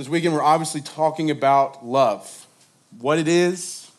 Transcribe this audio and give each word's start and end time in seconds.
This 0.00 0.08
weekend, 0.08 0.32
we're 0.32 0.40
obviously 0.40 0.80
talking 0.80 1.30
about 1.30 1.84
love 1.84 2.46
what 3.00 3.18
it 3.18 3.28
is, 3.28 3.90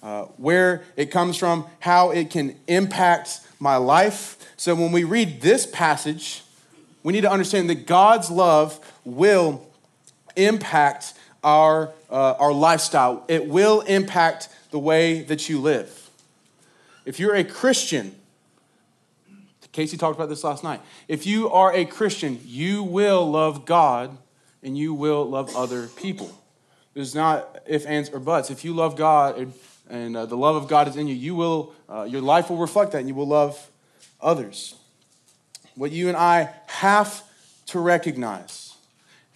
uh, 0.00 0.26
where 0.36 0.84
it 0.94 1.06
comes 1.06 1.36
from, 1.36 1.66
how 1.80 2.12
it 2.12 2.30
can 2.30 2.54
impact 2.68 3.40
my 3.58 3.74
life. 3.74 4.38
So 4.56 4.76
when 4.76 4.92
we 4.92 5.02
read 5.02 5.40
this 5.40 5.66
passage, 5.66 6.44
we 7.02 7.12
need 7.12 7.22
to 7.22 7.30
understand 7.32 7.68
that 7.70 7.88
God's 7.88 8.30
love 8.30 8.78
will 9.04 9.68
impact 10.36 11.14
our, 11.42 11.90
uh, 12.08 12.34
our 12.38 12.52
lifestyle, 12.52 13.24
it 13.26 13.48
will 13.48 13.80
impact 13.80 14.48
the 14.70 14.78
way 14.78 15.22
that 15.22 15.48
you 15.48 15.60
live. 15.60 16.08
If 17.04 17.18
you're 17.18 17.34
a 17.34 17.42
Christian, 17.42 18.14
Casey 19.72 19.96
talked 19.96 20.16
about 20.16 20.28
this 20.28 20.44
last 20.44 20.62
night. 20.62 20.82
If 21.08 21.26
you 21.26 21.50
are 21.50 21.74
a 21.74 21.84
Christian, 21.84 22.38
you 22.44 22.84
will 22.84 23.28
love 23.28 23.64
God 23.64 24.18
and 24.62 24.76
you 24.76 24.94
will 24.94 25.28
love 25.28 25.54
other 25.56 25.88
people. 25.88 26.30
There's 26.94 27.14
not 27.14 27.62
if, 27.66 27.86
ands, 27.86 28.10
or 28.10 28.20
buts. 28.20 28.50
If 28.50 28.64
you 28.64 28.74
love 28.74 28.96
God 28.96 29.38
and, 29.38 29.52
and 29.88 30.16
uh, 30.16 30.26
the 30.26 30.36
love 30.36 30.56
of 30.56 30.68
God 30.68 30.88
is 30.88 30.96
in 30.96 31.08
you, 31.08 31.14
you 31.14 31.34
will, 31.34 31.74
uh, 31.88 32.04
your 32.04 32.20
life 32.20 32.50
will 32.50 32.58
reflect 32.58 32.92
that 32.92 32.98
and 32.98 33.08
you 33.08 33.14
will 33.14 33.28
love 33.28 33.70
others. 34.20 34.74
What 35.74 35.90
you 35.90 36.08
and 36.08 36.16
I 36.16 36.50
have 36.66 37.22
to 37.66 37.80
recognize 37.80 38.74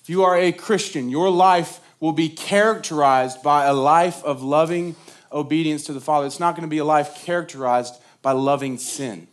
if 0.06 0.10
you 0.10 0.22
are 0.22 0.36
a 0.38 0.52
Christian, 0.52 1.08
your 1.08 1.30
life 1.30 1.80
will 1.98 2.12
be 2.12 2.28
characterized 2.28 3.42
by 3.42 3.64
a 3.64 3.72
life 3.72 4.22
of 4.22 4.42
loving 4.42 4.94
obedience 5.32 5.84
to 5.86 5.92
the 5.92 6.00
Father. 6.00 6.26
It's 6.26 6.38
not 6.38 6.54
going 6.54 6.62
to 6.62 6.70
be 6.70 6.78
a 6.78 6.84
life 6.84 7.24
characterized 7.24 7.94
by 8.22 8.32
loving 8.32 8.78
sin. 8.78 9.26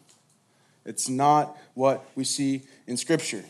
It's 0.85 1.09
not 1.09 1.55
what 1.75 2.03
we 2.15 2.23
see 2.23 2.63
in 2.87 2.97
Scripture. 2.97 3.43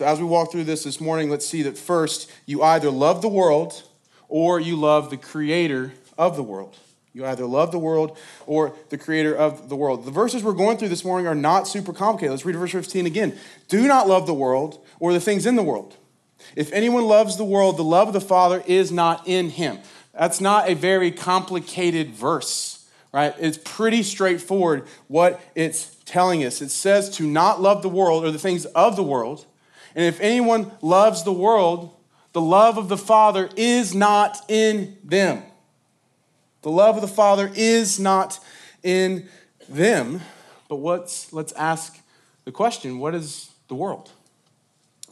So, 0.00 0.06
as 0.06 0.18
we 0.18 0.24
walk 0.24 0.50
through 0.50 0.64
this 0.64 0.84
this 0.84 0.98
morning, 0.98 1.28
let's 1.28 1.44
see 1.44 1.60
that 1.60 1.76
first, 1.76 2.30
you 2.46 2.62
either 2.62 2.90
love 2.90 3.20
the 3.20 3.28
world 3.28 3.82
or 4.30 4.58
you 4.58 4.74
love 4.74 5.10
the 5.10 5.18
creator 5.18 5.92
of 6.16 6.36
the 6.36 6.42
world. 6.42 6.78
You 7.12 7.26
either 7.26 7.44
love 7.44 7.70
the 7.70 7.78
world 7.78 8.16
or 8.46 8.74
the 8.88 8.96
creator 8.96 9.36
of 9.36 9.68
the 9.68 9.76
world. 9.76 10.06
The 10.06 10.10
verses 10.10 10.42
we're 10.42 10.54
going 10.54 10.78
through 10.78 10.88
this 10.88 11.04
morning 11.04 11.26
are 11.26 11.34
not 11.34 11.68
super 11.68 11.92
complicated. 11.92 12.30
Let's 12.30 12.46
read 12.46 12.56
verse 12.56 12.72
15 12.72 13.04
again. 13.04 13.38
Do 13.68 13.86
not 13.86 14.08
love 14.08 14.26
the 14.26 14.32
world 14.32 14.82
or 15.00 15.12
the 15.12 15.20
things 15.20 15.44
in 15.44 15.54
the 15.54 15.62
world. 15.62 15.98
If 16.56 16.72
anyone 16.72 17.04
loves 17.04 17.36
the 17.36 17.44
world, 17.44 17.76
the 17.76 17.84
love 17.84 18.08
of 18.08 18.14
the 18.14 18.22
Father 18.22 18.64
is 18.66 18.90
not 18.90 19.28
in 19.28 19.50
him. 19.50 19.80
That's 20.14 20.40
not 20.40 20.70
a 20.70 20.74
very 20.74 21.10
complicated 21.10 22.14
verse, 22.14 22.88
right? 23.12 23.34
It's 23.38 23.58
pretty 23.62 24.02
straightforward 24.02 24.86
what 25.08 25.42
it's 25.54 25.94
telling 26.06 26.42
us. 26.42 26.62
It 26.62 26.70
says 26.70 27.10
to 27.18 27.26
not 27.26 27.60
love 27.60 27.82
the 27.82 27.90
world 27.90 28.24
or 28.24 28.30
the 28.30 28.38
things 28.38 28.64
of 28.64 28.96
the 28.96 29.02
world. 29.02 29.44
And 29.94 30.04
if 30.04 30.20
anyone 30.20 30.70
loves 30.82 31.24
the 31.24 31.32
world, 31.32 31.94
the 32.32 32.40
love 32.40 32.78
of 32.78 32.88
the 32.88 32.96
Father 32.96 33.48
is 33.56 33.94
not 33.94 34.38
in 34.48 34.96
them. 35.04 35.42
The 36.62 36.70
love 36.70 36.96
of 36.96 37.02
the 37.02 37.08
Father 37.08 37.50
is 37.54 37.98
not 37.98 38.38
in 38.82 39.28
them. 39.68 40.20
But 40.68 40.76
what's, 40.76 41.32
let's 41.32 41.52
ask 41.52 41.98
the 42.44 42.52
question 42.52 42.98
what 42.98 43.14
is 43.14 43.50
the 43.68 43.74
world? 43.74 44.10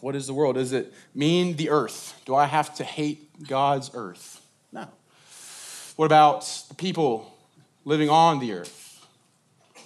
What 0.00 0.14
is 0.14 0.26
the 0.26 0.34
world? 0.34 0.54
Does 0.54 0.72
it 0.72 0.92
mean 1.14 1.56
the 1.56 1.70
earth? 1.70 2.20
Do 2.24 2.34
I 2.34 2.46
have 2.46 2.74
to 2.76 2.84
hate 2.84 3.46
God's 3.48 3.90
earth? 3.94 4.40
No. 4.72 4.86
What 5.96 6.06
about 6.06 6.42
the 6.68 6.74
people 6.74 7.34
living 7.84 8.08
on 8.08 8.38
the 8.38 8.52
earth? 8.52 8.87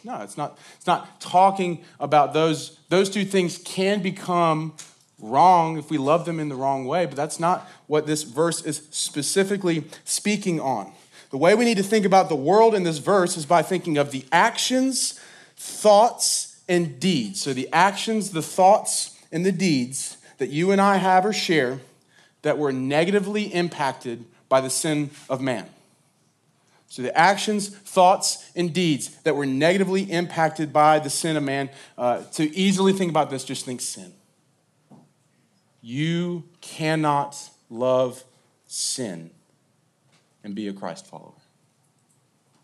No, 0.05 0.21
it's 0.23 0.37
not, 0.37 0.59
it's 0.77 0.87
not 0.87 1.21
talking 1.21 1.85
about 2.01 2.33
those. 2.33 2.79
Those 2.89 3.09
two 3.09 3.25
things 3.25 3.59
can 3.59 4.03
become 4.03 4.75
wrong 5.21 5.79
if 5.79 5.91
we 5.91 5.99
love 5.99 6.25
them 6.25 6.41
in 6.41 6.49
the 6.49 6.57
wrong 6.57 6.85
way, 6.85 7.07
but 7.07 7.17
that's 7.17 7.39
not 7.39 7.69
what 7.87 8.07
this 8.07 8.25
verse 8.25 8.63
is 8.63 8.89
specifically 8.91 9.85
speaking 10.05 10.61
on. 10.61 10.93
The 11.31 11.39
way 11.39 11.55
we 11.55 11.65
need 11.65 11.77
to 11.77 11.83
think 11.83 12.05
about 12.05 12.29
the 12.29 12.37
world 12.37 12.75
in 12.75 12.83
this 12.83 12.99
verse 12.99 13.37
is 13.37 13.47
by 13.47 13.63
thinking 13.63 13.97
of 13.97 14.11
the 14.11 14.25
actions, 14.33 15.19
thoughts, 15.57 16.61
and 16.69 16.99
deeds. 17.01 17.41
So 17.41 17.55
the 17.55 17.69
actions, 17.73 18.31
the 18.31 18.43
thoughts, 18.43 19.19
and 19.31 19.47
the 19.47 19.53
deeds 19.53 20.19
that 20.39 20.51
you 20.51 20.73
and 20.73 20.81
I 20.81 20.97
have 20.97 21.25
or 21.25 21.33
share 21.33 21.81
that 22.43 22.59
were 22.59 22.73
negatively 22.73 23.45
impacted 23.45 24.25
by 24.49 24.61
the 24.61 24.69
sin 24.69 25.11
of 25.31 25.41
man. 25.41 25.69
So 26.93 27.01
the 27.01 27.17
actions, 27.19 27.71
thoughts, 27.71 28.51
and 28.55 28.71
deeds 28.71 29.17
that 29.23 29.35
were 29.35 29.47
negatively 29.47 30.03
impacted 30.03 30.75
by 30.75 30.99
the 30.99 31.09
sin 31.09 31.39
of 31.39 31.43
man. 31.43 31.71
Uh, 31.97 32.23
to 32.35 32.55
easily 32.55 32.93
think 32.93 33.09
about 33.09 33.31
this, 33.31 33.45
just 33.45 33.65
think 33.65 33.81
sin. 33.81 34.13
You 35.81 36.45
cannot 36.61 37.49
love 37.71 38.25
sin 38.67 39.31
and 40.45 40.55
be 40.55 40.69
a 40.69 40.75
Christ 40.75 41.07
follower. 41.07 41.33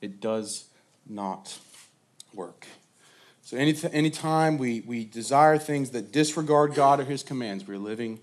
It 0.02 0.20
does 0.20 0.66
not 1.08 1.58
work. 2.34 2.66
So, 3.40 3.56
any 3.56 3.74
anytime 3.94 4.58
we, 4.58 4.80
we 4.82 5.06
desire 5.06 5.56
things 5.56 5.88
that 5.92 6.12
disregard 6.12 6.74
God 6.74 7.00
or 7.00 7.04
His 7.04 7.22
commands, 7.22 7.66
we're 7.66 7.78
living 7.78 8.20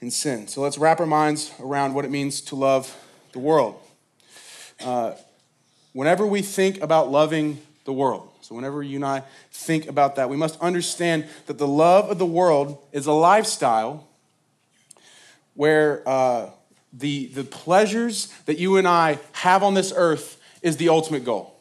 in 0.00 0.10
sin. 0.10 0.48
So, 0.48 0.62
let's 0.62 0.78
wrap 0.78 1.00
our 1.00 1.06
minds 1.06 1.52
around 1.60 1.92
what 1.92 2.06
it 2.06 2.10
means 2.10 2.40
to 2.40 2.56
love 2.56 2.96
the 3.32 3.40
world. 3.40 3.78
Uh, 4.84 5.14
whenever 5.92 6.26
we 6.26 6.42
think 6.42 6.80
about 6.80 7.10
loving 7.10 7.60
the 7.84 7.92
world, 7.92 8.28
so, 8.48 8.54
whenever 8.54 8.82
you 8.82 8.96
and 8.96 9.04
I 9.04 9.24
think 9.50 9.88
about 9.88 10.16
that, 10.16 10.30
we 10.30 10.36
must 10.38 10.58
understand 10.60 11.26
that 11.48 11.58
the 11.58 11.68
love 11.68 12.10
of 12.10 12.16
the 12.16 12.24
world 12.24 12.78
is 12.92 13.04
a 13.04 13.12
lifestyle 13.12 14.08
where 15.52 16.02
uh, 16.08 16.48
the, 16.94 17.26
the 17.26 17.44
pleasures 17.44 18.32
that 18.46 18.58
you 18.58 18.78
and 18.78 18.88
I 18.88 19.18
have 19.32 19.62
on 19.62 19.74
this 19.74 19.92
earth 19.94 20.40
is 20.62 20.78
the 20.78 20.88
ultimate 20.88 21.26
goal. 21.26 21.60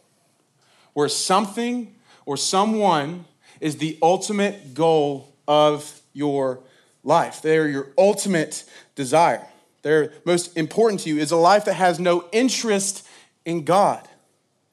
Where 0.93 1.09
something 1.09 1.93
or 2.25 2.37
someone 2.37 3.25
is 3.59 3.77
the 3.77 3.97
ultimate 4.01 4.73
goal 4.73 5.33
of 5.45 5.99
your 6.13 6.59
life. 7.03 7.41
They're 7.41 7.67
your 7.67 7.89
ultimate 7.97 8.63
desire. 8.95 9.45
They're 9.81 10.13
most 10.25 10.55
important 10.55 11.01
to 11.01 11.09
you 11.09 11.17
is 11.17 11.31
a 11.31 11.37
life 11.37 11.65
that 11.65 11.73
has 11.73 11.99
no 11.99 12.25
interest 12.31 13.06
in 13.47 13.63
God 13.63 14.05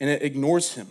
and 0.00 0.10
it 0.10 0.22
ignores 0.22 0.74
Him. 0.74 0.88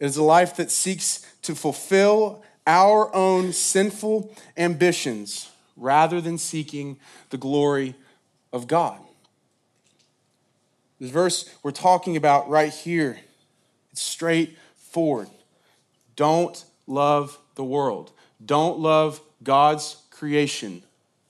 It 0.00 0.06
is 0.06 0.16
a 0.16 0.22
life 0.22 0.56
that 0.56 0.70
seeks 0.70 1.24
to 1.42 1.54
fulfill 1.54 2.42
our 2.66 3.14
own 3.14 3.52
sinful 3.52 4.34
ambitions 4.56 5.50
rather 5.76 6.20
than 6.20 6.38
seeking 6.38 6.98
the 7.28 7.36
glory 7.36 7.94
of 8.52 8.66
God. 8.66 8.98
This 10.98 11.10
verse 11.10 11.54
we're 11.62 11.70
talking 11.70 12.16
about 12.16 12.48
right 12.48 12.72
here, 12.72 13.18
it's 13.92 14.02
straightforward. 14.02 15.28
Don't 16.16 16.64
love 16.86 17.38
the 17.56 17.64
world. 17.64 18.10
Don't 18.44 18.78
love 18.78 19.20
God's 19.42 19.96
creation 20.10 20.82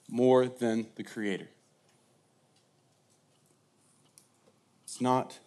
more 0.08 0.46
than 0.46 0.86
the 0.94 1.02
Creator. 1.04 1.48
Not 5.00 5.38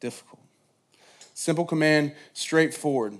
difficult. 0.00 0.40
Simple 1.34 1.64
command, 1.64 2.12
straightforward. 2.32 3.18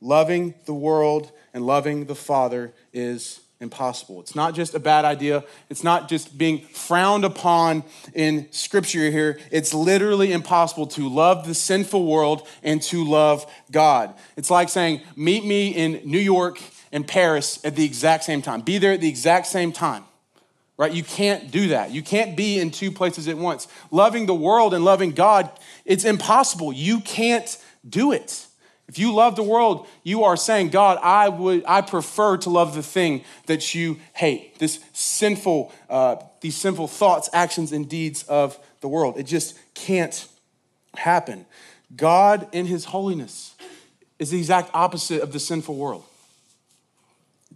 Loving 0.00 0.54
the 0.64 0.74
world 0.74 1.32
and 1.52 1.66
loving 1.66 2.06
the 2.06 2.14
Father 2.14 2.72
is 2.92 3.40
impossible. 3.60 4.20
It's 4.20 4.36
not 4.36 4.54
just 4.54 4.74
a 4.74 4.78
bad 4.78 5.04
idea. 5.04 5.44
It's 5.68 5.82
not 5.82 6.08
just 6.08 6.38
being 6.38 6.60
frowned 6.60 7.24
upon 7.24 7.82
in 8.14 8.46
scripture 8.52 9.10
here. 9.10 9.38
It's 9.50 9.74
literally 9.74 10.32
impossible 10.32 10.86
to 10.88 11.08
love 11.08 11.46
the 11.46 11.54
sinful 11.54 12.06
world 12.06 12.46
and 12.62 12.80
to 12.82 13.04
love 13.04 13.52
God. 13.70 14.14
It's 14.36 14.50
like 14.50 14.68
saying, 14.68 15.02
meet 15.16 15.44
me 15.44 15.70
in 15.70 16.00
New 16.04 16.20
York 16.20 16.60
and 16.92 17.06
Paris 17.06 17.58
at 17.64 17.74
the 17.74 17.84
exact 17.84 18.24
same 18.24 18.42
time. 18.42 18.60
Be 18.60 18.78
there 18.78 18.92
at 18.92 19.00
the 19.00 19.08
exact 19.08 19.46
same 19.46 19.72
time. 19.72 20.04
Right? 20.78 20.92
You 20.92 21.02
can't 21.02 21.50
do 21.50 21.68
that. 21.68 21.90
You 21.90 22.02
can't 22.02 22.36
be 22.36 22.58
in 22.60 22.70
two 22.70 22.92
places 22.92 23.26
at 23.26 23.36
once. 23.36 23.66
Loving 23.90 24.26
the 24.26 24.34
world 24.34 24.72
and 24.72 24.84
loving 24.84 25.10
God, 25.10 25.50
it's 25.84 26.04
impossible. 26.04 26.72
You 26.72 27.00
can't 27.00 27.58
do 27.86 28.12
it. 28.12 28.46
If 28.88 28.98
you 28.98 29.12
love 29.12 29.36
the 29.36 29.42
world, 29.42 29.86
you 30.02 30.24
are 30.24 30.36
saying, 30.36 30.70
God, 30.70 30.98
I 31.02 31.28
would, 31.28 31.62
I 31.66 31.82
prefer 31.82 32.38
to 32.38 32.50
love 32.50 32.74
the 32.74 32.82
thing 32.82 33.22
that 33.46 33.74
you 33.74 33.98
hate. 34.14 34.58
This 34.58 34.80
sinful, 34.94 35.72
uh, 35.90 36.16
these 36.40 36.56
sinful 36.56 36.88
thoughts, 36.88 37.28
actions, 37.34 37.72
and 37.72 37.86
deeds 37.86 38.22
of 38.22 38.58
the 38.80 38.88
world. 38.88 39.18
It 39.18 39.24
just 39.24 39.58
can't 39.74 40.26
happen. 40.94 41.44
God, 41.94 42.48
in 42.52 42.64
His 42.64 42.86
holiness, 42.86 43.54
is 44.18 44.30
the 44.30 44.38
exact 44.38 44.70
opposite 44.72 45.20
of 45.20 45.32
the 45.32 45.40
sinful 45.40 45.74
world. 45.74 46.04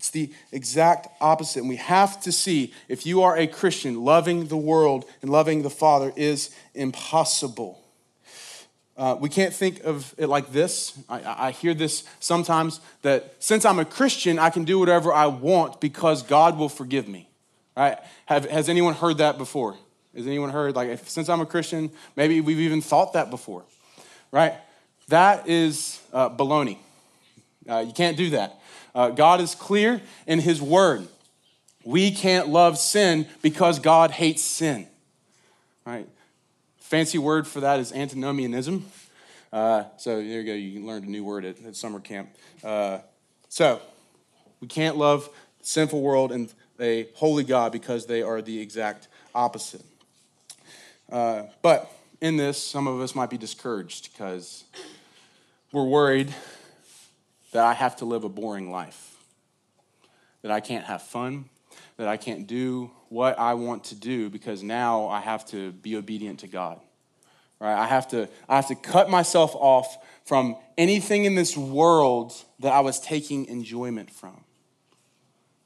It's 0.02 0.10
the 0.10 0.32
exact 0.50 1.06
opposite. 1.20 1.60
And 1.60 1.68
we 1.68 1.76
have 1.76 2.20
to 2.22 2.32
see 2.32 2.74
if 2.88 3.06
you 3.06 3.22
are 3.22 3.36
a 3.36 3.46
Christian, 3.46 4.04
loving 4.04 4.48
the 4.48 4.56
world 4.56 5.04
and 5.22 5.30
loving 5.30 5.62
the 5.62 5.70
Father 5.70 6.12
is 6.16 6.50
impossible. 6.74 7.80
Uh, 8.96 9.16
we 9.20 9.28
can't 9.28 9.54
think 9.54 9.84
of 9.84 10.12
it 10.18 10.26
like 10.26 10.50
this. 10.50 10.98
I, 11.08 11.46
I, 11.46 11.50
hear 11.52 11.72
this 11.72 12.02
sometimes 12.18 12.80
that 13.02 13.36
since 13.38 13.64
I'm 13.64 13.78
a 13.78 13.84
Christian, 13.84 14.40
I 14.40 14.50
can 14.50 14.64
do 14.64 14.80
whatever 14.80 15.12
I 15.12 15.26
want 15.26 15.80
because 15.80 16.24
God 16.24 16.58
will 16.58 16.68
forgive 16.68 17.06
me. 17.06 17.28
Right? 17.76 17.96
Have, 18.26 18.50
has 18.50 18.68
anyone 18.68 18.94
heard 18.94 19.18
that 19.18 19.38
before? 19.38 19.76
Has 20.16 20.26
anyone 20.26 20.50
heard, 20.50 20.74
like, 20.74 20.88
if, 20.88 21.08
since 21.08 21.28
I'm 21.28 21.40
a 21.40 21.46
Christian, 21.46 21.92
maybe 22.16 22.40
we've 22.40 22.58
even 22.58 22.80
thought 22.80 23.12
that 23.12 23.30
before, 23.30 23.62
right? 24.32 24.54
That 25.06 25.48
is 25.48 26.02
uh, 26.12 26.28
baloney. 26.28 26.78
Uh, 27.68 27.84
you 27.86 27.92
can't 27.92 28.16
do 28.16 28.30
that. 28.30 28.58
Uh, 28.94 29.10
God 29.10 29.40
is 29.40 29.54
clear 29.54 30.00
in 30.26 30.38
His 30.38 30.60
Word. 30.60 31.08
We 31.84 32.10
can't 32.12 32.48
love 32.48 32.78
sin 32.78 33.26
because 33.40 33.78
God 33.78 34.12
hates 34.12 34.42
sin, 34.42 34.86
right? 35.84 36.08
Fancy 36.78 37.18
word 37.18 37.46
for 37.46 37.60
that 37.60 37.80
is 37.80 37.92
antinomianism. 37.92 38.84
Uh, 39.52 39.84
so 39.96 40.16
there 40.16 40.40
you 40.40 40.44
go. 40.44 40.52
You 40.52 40.86
learned 40.86 41.06
a 41.06 41.10
new 41.10 41.24
word 41.24 41.44
at, 41.44 41.56
at 41.64 41.74
summer 41.74 42.00
camp. 42.00 42.30
Uh, 42.62 42.98
so 43.48 43.80
we 44.60 44.68
can't 44.68 44.96
love 44.96 45.28
sinful 45.62 46.00
world 46.00 46.32
and 46.32 46.52
a 46.78 47.08
holy 47.14 47.44
God 47.44 47.72
because 47.72 48.06
they 48.06 48.22
are 48.22 48.40
the 48.42 48.60
exact 48.60 49.08
opposite. 49.34 49.82
Uh, 51.10 51.44
but 51.62 51.90
in 52.20 52.36
this, 52.36 52.62
some 52.62 52.86
of 52.86 53.00
us 53.00 53.14
might 53.14 53.30
be 53.30 53.38
discouraged 53.38 54.12
because 54.12 54.64
we're 55.72 55.84
worried 55.84 56.32
that 57.52 57.64
I 57.64 57.72
have 57.74 57.96
to 57.96 58.04
live 58.04 58.24
a 58.24 58.28
boring 58.28 58.70
life, 58.70 59.16
that 60.42 60.50
I 60.50 60.60
can't 60.60 60.84
have 60.84 61.02
fun, 61.02 61.46
that 61.96 62.08
I 62.08 62.16
can't 62.16 62.46
do 62.46 62.90
what 63.08 63.38
I 63.38 63.54
want 63.54 63.84
to 63.84 63.94
do 63.94 64.28
because 64.28 64.62
now 64.62 65.06
I 65.08 65.20
have 65.20 65.46
to 65.46 65.72
be 65.72 65.96
obedient 65.96 66.40
to 66.40 66.48
God. 66.48 66.80
Right? 67.60 67.78
I 67.78 67.86
have 67.86 68.08
to 68.08 68.28
I 68.48 68.56
have 68.56 68.66
to 68.68 68.74
cut 68.74 69.08
myself 69.08 69.54
off 69.54 69.96
from 70.24 70.56
anything 70.76 71.26
in 71.26 71.36
this 71.36 71.56
world 71.56 72.34
that 72.58 72.72
I 72.72 72.80
was 72.80 72.98
taking 72.98 73.46
enjoyment 73.46 74.10
from. 74.10 74.42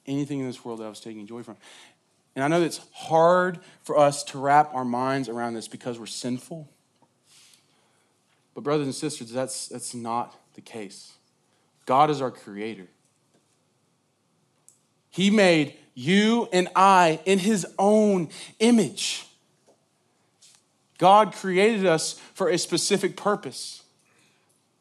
Anything 0.06 0.40
in 0.40 0.46
this 0.46 0.64
world 0.64 0.80
that 0.80 0.84
I 0.84 0.88
was 0.88 1.00
taking 1.00 1.26
joy 1.26 1.42
from. 1.42 1.56
And 2.36 2.44
I 2.44 2.48
know 2.48 2.60
it's 2.60 2.80
hard 2.92 3.60
for 3.82 3.98
us 3.98 4.22
to 4.24 4.38
wrap 4.38 4.74
our 4.74 4.84
minds 4.84 5.30
around 5.30 5.54
this 5.54 5.68
because 5.68 5.98
we're 5.98 6.04
sinful. 6.04 6.68
But, 8.54 8.62
brothers 8.62 8.86
and 8.86 8.94
sisters, 8.94 9.30
that's, 9.30 9.68
that's 9.68 9.94
not 9.94 10.38
the 10.54 10.60
case. 10.60 11.15
God 11.86 12.10
is 12.10 12.20
our 12.20 12.30
creator. 12.30 12.88
He 15.10 15.30
made 15.30 15.74
you 15.94 16.48
and 16.52 16.68
I 16.76 17.20
in 17.24 17.38
His 17.38 17.66
own 17.78 18.28
image. 18.58 19.26
God 20.98 21.32
created 21.32 21.86
us 21.86 22.20
for 22.34 22.48
a 22.48 22.58
specific 22.58 23.16
purpose. 23.16 23.82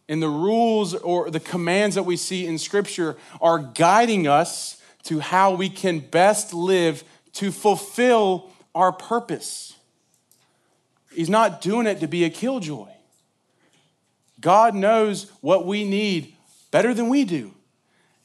And 0.07 0.22
the 0.22 0.30
rules 0.30 0.94
or 0.94 1.31
the 1.31 1.40
commands 1.40 1.96
that 1.96 2.04
we 2.04 2.18
see 2.18 2.46
in 2.46 2.57
Scripture 2.57 3.16
are 3.40 3.60
guiding 3.60 4.28
us 4.28 4.81
to 5.04 5.19
how 5.19 5.54
we 5.56 5.69
can 5.69 6.00
best 6.00 6.54
live 6.54 7.04
to 7.34 7.51
fulfill 7.51 8.51
our 8.74 8.92
purpose. 8.92 9.74
He's 11.12 11.30
not 11.30 11.62
doing 11.62 11.88
it 11.88 12.01
to 12.01 12.08
be 12.08 12.24
a 12.24 12.30
killjoy. 12.30 12.90
God 14.42 14.75
knows 14.75 15.31
what 15.42 15.66
we 15.66 15.86
need 15.86 16.35
better 16.75 16.94
than 16.94 17.07
we 17.07 17.24
do. 17.24 17.54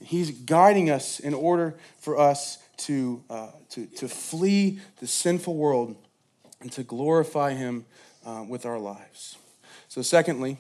He's 0.01 0.33
guiding 0.33 0.91
us 0.91 1.21
in 1.21 1.35
order 1.35 1.77
for 2.01 2.19
us 2.19 2.59
to, 2.79 3.23
uh, 3.31 3.51
to, 3.69 3.87
to 3.87 4.09
flee 4.09 4.81
the 4.99 5.07
sinful 5.07 5.55
world 5.55 5.95
and 6.61 6.73
to 6.73 6.83
glorify 6.83 7.55
Him 7.55 7.85
uh, 8.27 8.45
with 8.49 8.67
our 8.67 8.81
lives. 8.81 9.39
So, 9.87 10.03
secondly, 10.03 10.57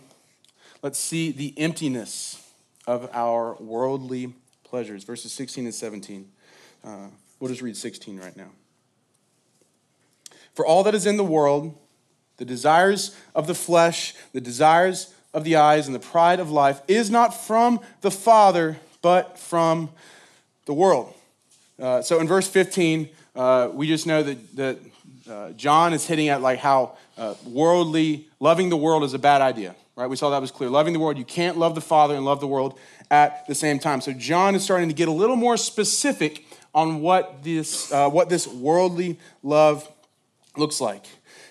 let's 0.85 1.01
see 1.01 1.33
the 1.33 1.53
emptiness 1.59 2.49
of 2.87 3.11
our 3.13 3.57
worldly 3.57 4.35
pleasures. 4.63 5.03
Verses 5.03 5.33
16 5.33 5.65
and 5.65 5.75
17. 5.75 6.29
Uh, 6.85 7.09
We'll 7.41 7.49
just 7.49 7.63
read 7.63 7.77
16 7.77 8.21
right 8.21 8.37
now. 8.37 8.51
For 10.55 10.65
all 10.65 10.85
that 10.85 10.95
is 10.95 11.07
in 11.07 11.17
the 11.17 11.25
world, 11.25 11.77
the 12.37 12.45
desires 12.45 13.17
of 13.35 13.49
the 13.49 13.55
flesh, 13.55 14.15
the 14.33 14.41
desires 14.41 15.13
of 15.33 15.45
the 15.45 15.57
eyes, 15.57 15.87
and 15.87 15.95
the 15.95 16.01
pride 16.01 16.41
of 16.41 16.51
life 16.51 16.81
is 16.89 17.11
not 17.11 17.31
from 17.31 17.81
the 18.01 18.11
Father, 18.11 18.79
but 19.03 19.39
from 19.39 19.91
the 20.67 20.75
world. 20.75 21.15
Uh, 21.81 22.03
so 22.03 22.21
in 22.21 22.27
verse 22.27 22.49
15, 22.49 23.09
uh, 23.35 23.71
we 23.73 23.87
just 23.87 24.07
know 24.07 24.23
that, 24.23 24.57
that 24.57 24.79
uh, 25.31 25.51
John 25.53 25.93
is 25.93 26.07
hitting 26.07 26.29
at 26.29 26.43
like 26.43 26.59
how 26.59 26.97
uh, 27.17 27.35
worldly, 27.47 28.29
loving 28.41 28.69
the 28.69 28.77
world 28.77 29.05
is 29.05 29.15
a 29.15 29.19
bad 29.19 29.41
idea, 29.41 29.75
right? 29.97 30.07
We 30.07 30.17
saw 30.17 30.31
that 30.31 30.41
was 30.41 30.51
clear. 30.51 30.69
Loving 30.69 30.93
the 30.93 30.99
world, 30.99 31.17
you 31.17 31.25
can't 31.25 31.57
love 31.57 31.75
the 31.75 31.81
Father 31.81 32.15
and 32.15 32.25
love 32.25 32.41
the 32.41 32.47
world 32.47 32.79
at 33.11 33.47
the 33.47 33.55
same 33.55 33.79
time. 33.79 34.01
So 34.01 34.13
John 34.13 34.55
is 34.55 34.65
starting 34.65 34.89
to 34.89 34.95
get 34.95 35.09
a 35.09 35.13
little 35.13 35.37
more 35.37 35.57
specific 35.57 36.45
on 36.75 37.01
what 37.01 37.43
this, 37.43 37.93
uh, 37.93 38.09
what 38.09 38.29
this 38.29 38.47
worldly 38.47 39.19
love 39.43 39.91
looks 40.57 40.81
like. 40.81 41.05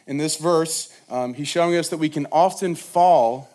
In 0.07 0.17
this 0.17 0.37
verse, 0.37 0.93
um, 1.09 1.33
he's 1.33 1.47
showing 1.47 1.75
us 1.75 1.89
that 1.89 1.97
we 1.97 2.09
can 2.09 2.27
often 2.31 2.75
fall 2.75 3.49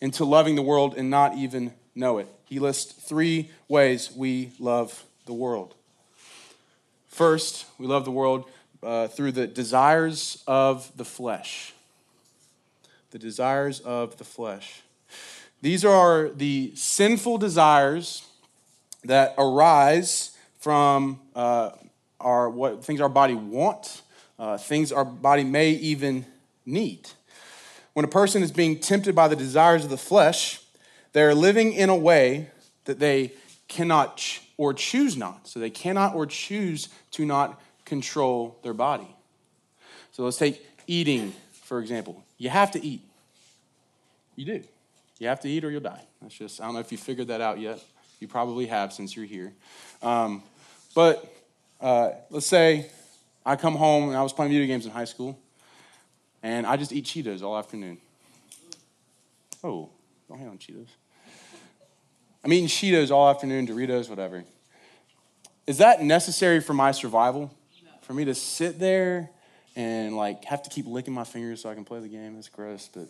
into 0.00 0.24
loving 0.24 0.54
the 0.54 0.62
world 0.62 0.94
and 0.96 1.10
not 1.10 1.34
even 1.34 1.72
know 1.94 2.18
it. 2.18 2.28
He 2.44 2.58
lists 2.58 2.92
three 2.92 3.50
ways 3.68 4.10
we 4.14 4.52
love 4.58 5.04
the 5.26 5.32
world. 5.32 5.74
First, 7.08 7.66
we 7.78 7.86
love 7.86 8.04
the 8.04 8.10
world 8.10 8.48
uh, 8.82 9.08
through 9.08 9.32
the 9.32 9.46
desires 9.46 10.42
of 10.46 10.96
the 10.96 11.04
flesh. 11.04 11.74
The 13.10 13.18
desires 13.18 13.80
of 13.80 14.16
the 14.18 14.24
flesh. 14.24 14.82
These 15.60 15.84
are 15.84 16.28
the 16.28 16.72
sinful 16.76 17.38
desires 17.38 18.24
that 19.04 19.34
arise 19.36 20.36
from 20.60 21.20
uh, 21.34 21.70
our 22.20 22.48
what 22.48 22.84
things 22.84 23.00
our 23.00 23.08
body 23.08 23.34
want, 23.34 24.02
uh, 24.38 24.58
things 24.58 24.92
our 24.92 25.04
body 25.04 25.42
may 25.44 25.70
even 25.70 26.26
need. 26.64 27.08
When 27.98 28.04
a 28.04 28.06
person 28.06 28.44
is 28.44 28.52
being 28.52 28.78
tempted 28.78 29.16
by 29.16 29.26
the 29.26 29.34
desires 29.34 29.82
of 29.82 29.90
the 29.90 29.98
flesh, 29.98 30.60
they're 31.14 31.34
living 31.34 31.72
in 31.72 31.88
a 31.88 31.96
way 31.96 32.48
that 32.84 33.00
they 33.00 33.32
cannot 33.66 34.22
or 34.56 34.72
choose 34.72 35.16
not. 35.16 35.48
So 35.48 35.58
they 35.58 35.68
cannot 35.68 36.14
or 36.14 36.24
choose 36.24 36.90
to 37.10 37.26
not 37.26 37.60
control 37.84 38.56
their 38.62 38.72
body. 38.72 39.08
So 40.12 40.22
let's 40.22 40.36
take 40.36 40.64
eating, 40.86 41.34
for 41.64 41.80
example. 41.80 42.24
You 42.36 42.50
have 42.50 42.70
to 42.70 42.86
eat. 42.86 43.02
You 44.36 44.44
do. 44.44 44.62
You 45.18 45.26
have 45.26 45.40
to 45.40 45.48
eat 45.48 45.64
or 45.64 45.70
you'll 45.72 45.80
die. 45.80 46.04
That's 46.22 46.38
just, 46.38 46.60
I 46.60 46.66
don't 46.66 46.74
know 46.74 46.80
if 46.80 46.92
you 46.92 46.98
figured 46.98 47.26
that 47.26 47.40
out 47.40 47.58
yet. 47.58 47.82
You 48.20 48.28
probably 48.28 48.66
have 48.66 48.92
since 48.92 49.16
you're 49.16 49.26
here. 49.26 49.52
Um, 50.02 50.44
but 50.94 51.28
uh, 51.80 52.10
let's 52.30 52.46
say 52.46 52.92
I 53.44 53.56
come 53.56 53.74
home 53.74 54.10
and 54.10 54.16
I 54.16 54.22
was 54.22 54.32
playing 54.32 54.52
video 54.52 54.68
games 54.68 54.86
in 54.86 54.92
high 54.92 55.04
school, 55.04 55.36
and 56.42 56.66
I 56.66 56.76
just 56.76 56.92
eat 56.92 57.04
Cheetos 57.04 57.42
all 57.42 57.56
afternoon. 57.56 57.98
Oh, 59.62 59.90
don't 60.28 60.38
hang 60.38 60.48
on 60.48 60.58
Cheetos. 60.58 60.88
I'm 62.44 62.52
eating 62.52 62.68
Cheetos 62.68 63.10
all 63.10 63.28
afternoon, 63.28 63.66
Doritos, 63.66 64.08
whatever. 64.08 64.44
Is 65.66 65.78
that 65.78 66.02
necessary 66.02 66.60
for 66.60 66.72
my 66.72 66.92
survival? 66.92 67.50
No. 67.84 67.90
For 68.02 68.14
me 68.14 68.24
to 68.24 68.34
sit 68.34 68.78
there 68.78 69.30
and 69.76 70.16
like 70.16 70.44
have 70.44 70.62
to 70.62 70.70
keep 70.70 70.86
licking 70.86 71.12
my 71.12 71.24
fingers 71.24 71.62
so 71.62 71.68
I 71.68 71.74
can 71.74 71.84
play 71.84 72.00
the 72.00 72.08
game? 72.08 72.34
That's 72.34 72.48
gross, 72.48 72.88
but 72.92 73.08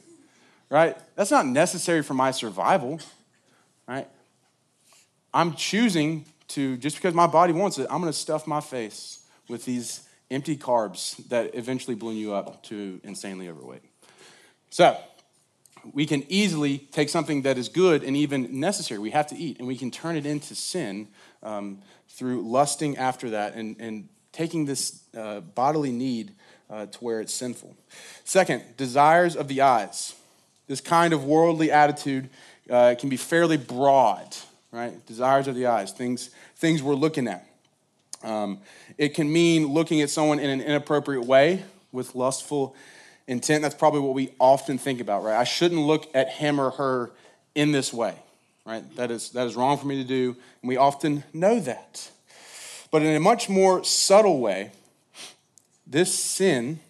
right? 0.70 0.96
That's 1.16 1.30
not 1.30 1.46
necessary 1.46 2.02
for 2.02 2.14
my 2.14 2.30
survival, 2.30 3.00
right? 3.86 4.08
I'm 5.32 5.54
choosing 5.54 6.24
to, 6.48 6.76
just 6.78 6.96
because 6.96 7.14
my 7.14 7.26
body 7.26 7.52
wants 7.52 7.78
it, 7.78 7.86
I'm 7.90 8.00
going 8.00 8.12
to 8.12 8.18
stuff 8.18 8.46
my 8.46 8.60
face 8.60 9.20
with 9.48 9.64
these 9.64 10.08
empty 10.30 10.56
carbs 10.56 11.16
that 11.28 11.54
eventually 11.54 11.94
balloon 11.94 12.16
you 12.16 12.34
up 12.34 12.62
to 12.64 13.00
insanely 13.04 13.48
overweight. 13.48 13.82
So, 14.70 14.96
we 15.92 16.06
can 16.06 16.24
easily 16.28 16.78
take 16.78 17.08
something 17.08 17.42
that 17.42 17.56
is 17.56 17.68
good 17.68 18.02
and 18.02 18.16
even 18.16 18.60
necessary, 18.60 18.98
we 18.98 19.10
have 19.10 19.28
to 19.28 19.36
eat, 19.36 19.58
and 19.58 19.66
we 19.66 19.76
can 19.76 19.90
turn 19.90 20.16
it 20.16 20.26
into 20.26 20.54
sin 20.54 21.08
um, 21.42 21.78
through 22.08 22.42
lusting 22.42 22.96
after 22.96 23.30
that 23.30 23.54
and, 23.54 23.76
and 23.78 24.08
taking 24.32 24.66
this 24.66 25.02
uh, 25.16 25.40
bodily 25.40 25.92
need 25.92 26.32
uh, 26.68 26.86
to 26.86 26.98
where 26.98 27.20
it's 27.20 27.32
sinful. 27.32 27.74
Second, 28.24 28.62
desires 28.76 29.36
of 29.36 29.48
the 29.48 29.62
eyes. 29.62 30.14
This 30.66 30.80
kind 30.80 31.14
of 31.14 31.24
worldly 31.24 31.70
attitude 31.70 32.28
uh, 32.68 32.94
can 32.98 33.08
be 33.08 33.16
fairly 33.16 33.56
broad 33.56 34.36
right? 34.70 35.04
Desires 35.06 35.48
of 35.48 35.54
the 35.54 35.66
eyes, 35.66 35.92
things, 35.92 36.30
things 36.56 36.82
we're 36.82 36.94
looking 36.94 37.28
at. 37.28 37.46
Um, 38.22 38.58
it 38.96 39.14
can 39.14 39.32
mean 39.32 39.66
looking 39.66 40.00
at 40.00 40.10
someone 40.10 40.40
in 40.40 40.50
an 40.50 40.60
inappropriate 40.60 41.24
way 41.24 41.64
with 41.92 42.14
lustful 42.14 42.74
intent. 43.26 43.62
That's 43.62 43.74
probably 43.74 44.00
what 44.00 44.14
we 44.14 44.32
often 44.40 44.78
think 44.78 45.00
about, 45.00 45.22
right? 45.22 45.36
I 45.36 45.44
shouldn't 45.44 45.80
look 45.80 46.08
at 46.14 46.28
him 46.28 46.60
or 46.60 46.70
her 46.70 47.10
in 47.54 47.72
this 47.72 47.92
way, 47.92 48.14
right? 48.64 48.84
That 48.96 49.10
is, 49.10 49.30
that 49.30 49.46
is 49.46 49.56
wrong 49.56 49.78
for 49.78 49.86
me 49.86 49.96
to 50.02 50.08
do, 50.08 50.36
and 50.62 50.68
we 50.68 50.76
often 50.76 51.24
know 51.32 51.60
that. 51.60 52.10
But 52.90 53.02
in 53.02 53.14
a 53.14 53.20
much 53.20 53.48
more 53.48 53.84
subtle 53.84 54.40
way, 54.40 54.72
this 55.86 56.12
sin 56.12 56.80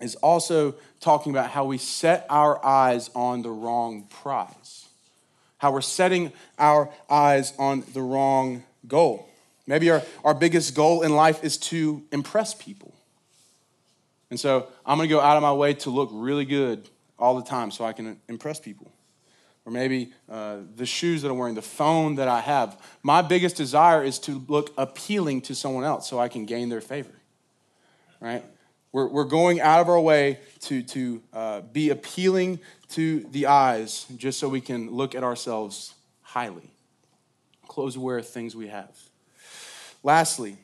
is 0.00 0.14
also 0.16 0.74
talking 1.00 1.32
about 1.32 1.50
how 1.50 1.64
we 1.64 1.78
set 1.78 2.26
our 2.28 2.64
eyes 2.64 3.10
on 3.14 3.42
the 3.42 3.50
wrong 3.50 4.04
prize 4.04 4.86
how 5.58 5.72
we're 5.72 5.80
setting 5.80 6.32
our 6.58 6.90
eyes 7.08 7.52
on 7.58 7.84
the 7.92 8.02
wrong 8.02 8.62
goal. 8.86 9.28
Maybe 9.66 9.90
our, 9.90 10.02
our 10.24 10.34
biggest 10.34 10.74
goal 10.74 11.02
in 11.02 11.14
life 11.14 11.42
is 11.42 11.56
to 11.58 12.02
impress 12.12 12.54
people. 12.54 12.94
And 14.30 14.38
so 14.38 14.68
I'm 14.84 14.98
going 14.98 15.08
to 15.08 15.14
go 15.14 15.20
out 15.20 15.36
of 15.36 15.42
my 15.42 15.52
way 15.52 15.74
to 15.74 15.90
look 15.90 16.10
really 16.12 16.44
good 16.44 16.88
all 17.18 17.36
the 17.36 17.44
time 17.44 17.70
so 17.70 17.84
I 17.84 17.92
can 17.92 18.18
impress 18.28 18.60
people. 18.60 18.92
Or 19.64 19.72
maybe 19.72 20.12
uh, 20.30 20.58
the 20.76 20.86
shoes 20.86 21.22
that 21.22 21.30
I'm 21.30 21.38
wearing, 21.38 21.54
the 21.54 21.62
phone 21.62 22.16
that 22.16 22.28
I 22.28 22.40
have. 22.40 22.80
My 23.02 23.22
biggest 23.22 23.56
desire 23.56 24.04
is 24.04 24.18
to 24.20 24.44
look 24.46 24.72
appealing 24.78 25.40
to 25.42 25.54
someone 25.54 25.84
else 25.84 26.08
so 26.08 26.20
I 26.20 26.28
can 26.28 26.46
gain 26.46 26.68
their 26.68 26.80
favor. 26.80 27.10
Right? 28.20 28.44
We're, 28.92 29.08
we're 29.08 29.24
going 29.24 29.60
out 29.60 29.80
of 29.80 29.88
our 29.88 30.00
way 30.00 30.38
to, 30.60 30.82
to 30.82 31.22
uh, 31.32 31.60
be 31.60 31.90
appealing 31.90 32.60
to 32.90 33.20
the 33.30 33.46
eyes 33.46 34.06
just 34.16 34.38
so 34.38 34.48
we 34.48 34.60
can 34.60 34.90
look 34.90 35.14
at 35.14 35.24
ourselves 35.24 35.94
highly. 36.22 36.70
Clothes 37.66 37.98
wear 37.98 38.22
things 38.22 38.54
we 38.54 38.68
have. 38.68 38.96
Lastly, 40.06 40.56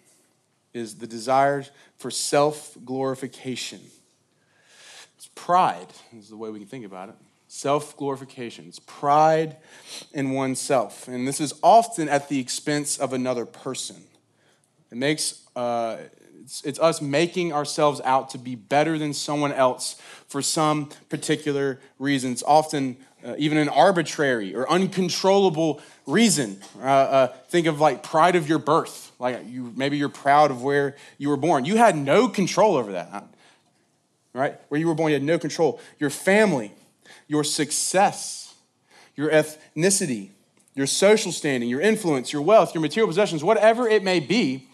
is 0.73 0.99
the 0.99 1.07
desire 1.09 1.65
for 1.97 2.13
self 2.13 2.77
glorification. 2.85 3.81
It's 5.17 5.29
pride, 5.35 5.89
is 6.17 6.29
the 6.29 6.37
way 6.37 6.51
we 6.51 6.61
can 6.61 6.69
think 6.69 6.87
about 6.87 7.09
it. 7.09 7.17
Self 7.49 7.97
glorification. 7.97 8.67
It's 8.69 8.79
pride 8.79 9.57
in 10.13 10.31
oneself. 10.31 11.09
And 11.09 11.27
this 11.27 11.41
is 11.41 11.55
often 11.61 12.09
at 12.09 12.29
the 12.29 12.39
expense 12.39 12.99
of 12.99 13.13
another 13.13 13.45
person. 13.45 13.97
It 14.93 14.99
makes, 14.99 15.45
uh, 15.57 15.97
it's, 16.43 16.63
it's 16.63 16.79
us 16.81 17.01
making 17.01 17.53
ourselves 17.53 18.01
out 18.05 18.31
to 18.31 18.39
be 18.39 18.55
better 18.55 18.99
than 18.99 19.15
someone 19.15 19.53
else 19.53 20.01
for 20.27 20.43
some 20.43 20.89
particular 21.09 21.79
reason. 21.99 22.33
It's 22.33 22.43
often 22.43 22.97
uh, 23.25 23.35
even 23.39 23.59
an 23.59 23.69
arbitrary 23.69 24.55
or 24.55 24.69
uncontrollable 24.69 25.81
reason. 26.07 26.61
Uh, 26.81 26.85
uh, 26.85 27.27
think 27.49 27.67
of 27.67 27.81
like 27.81 28.03
pride 28.03 28.35
of 28.35 28.49
your 28.49 28.59
birth. 28.59 29.13
Like 29.19 29.47
you, 29.47 29.73
maybe 29.77 29.97
you're 29.97 30.09
proud 30.09 30.51
of 30.51 30.63
where 30.63 30.97
you 31.19 31.29
were 31.29 31.37
born. 31.37 31.65
You 31.65 31.77
had 31.77 31.97
no 31.97 32.29
control 32.29 32.77
over 32.77 32.93
that, 32.93 33.25
right? 34.33 34.59
Where 34.69 34.81
you 34.81 34.89
were 34.89 34.95
born, 34.95 35.11
you 35.11 35.15
had 35.15 35.23
no 35.23 35.39
control. 35.39 35.81
Your 36.01 36.11
family, 36.11 36.73
your 37.29 37.45
success, 37.45 38.55
your 39.15 39.31
ethnicity, 39.31 40.31
your 40.75 40.87
social 40.87 41.31
standing, 41.31 41.69
your 41.69 41.81
influence, 41.81 42.33
your 42.33 42.43
wealth, 42.43 42.75
your 42.75 42.81
material 42.81 43.07
possessions, 43.07 43.45
whatever 43.45 43.87
it 43.87 44.03
may 44.03 44.19
be, 44.19 44.67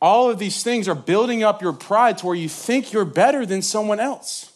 all 0.00 0.30
of 0.30 0.38
these 0.38 0.62
things 0.62 0.88
are 0.88 0.94
building 0.94 1.42
up 1.42 1.62
your 1.62 1.72
pride 1.72 2.18
to 2.18 2.26
where 2.26 2.34
you 2.34 2.48
think 2.48 2.92
you're 2.92 3.04
better 3.04 3.46
than 3.46 3.62
someone 3.62 4.00
else. 4.00 4.52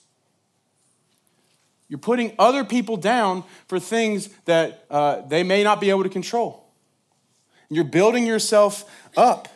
You're 1.89 1.99
putting 1.99 2.33
other 2.39 2.65
people 2.65 2.97
down 2.97 3.43
for 3.67 3.81
things 3.81 4.29
that 4.45 4.87
uh, 4.91 5.23
they 5.23 5.43
may 5.43 5.65
not 5.65 5.81
be 5.81 5.91
able 5.91 6.05
to 6.05 6.09
control. 6.09 6.69
You're 7.69 7.85
building 7.85 8.27
yourself 8.27 8.85
up. 9.17 9.49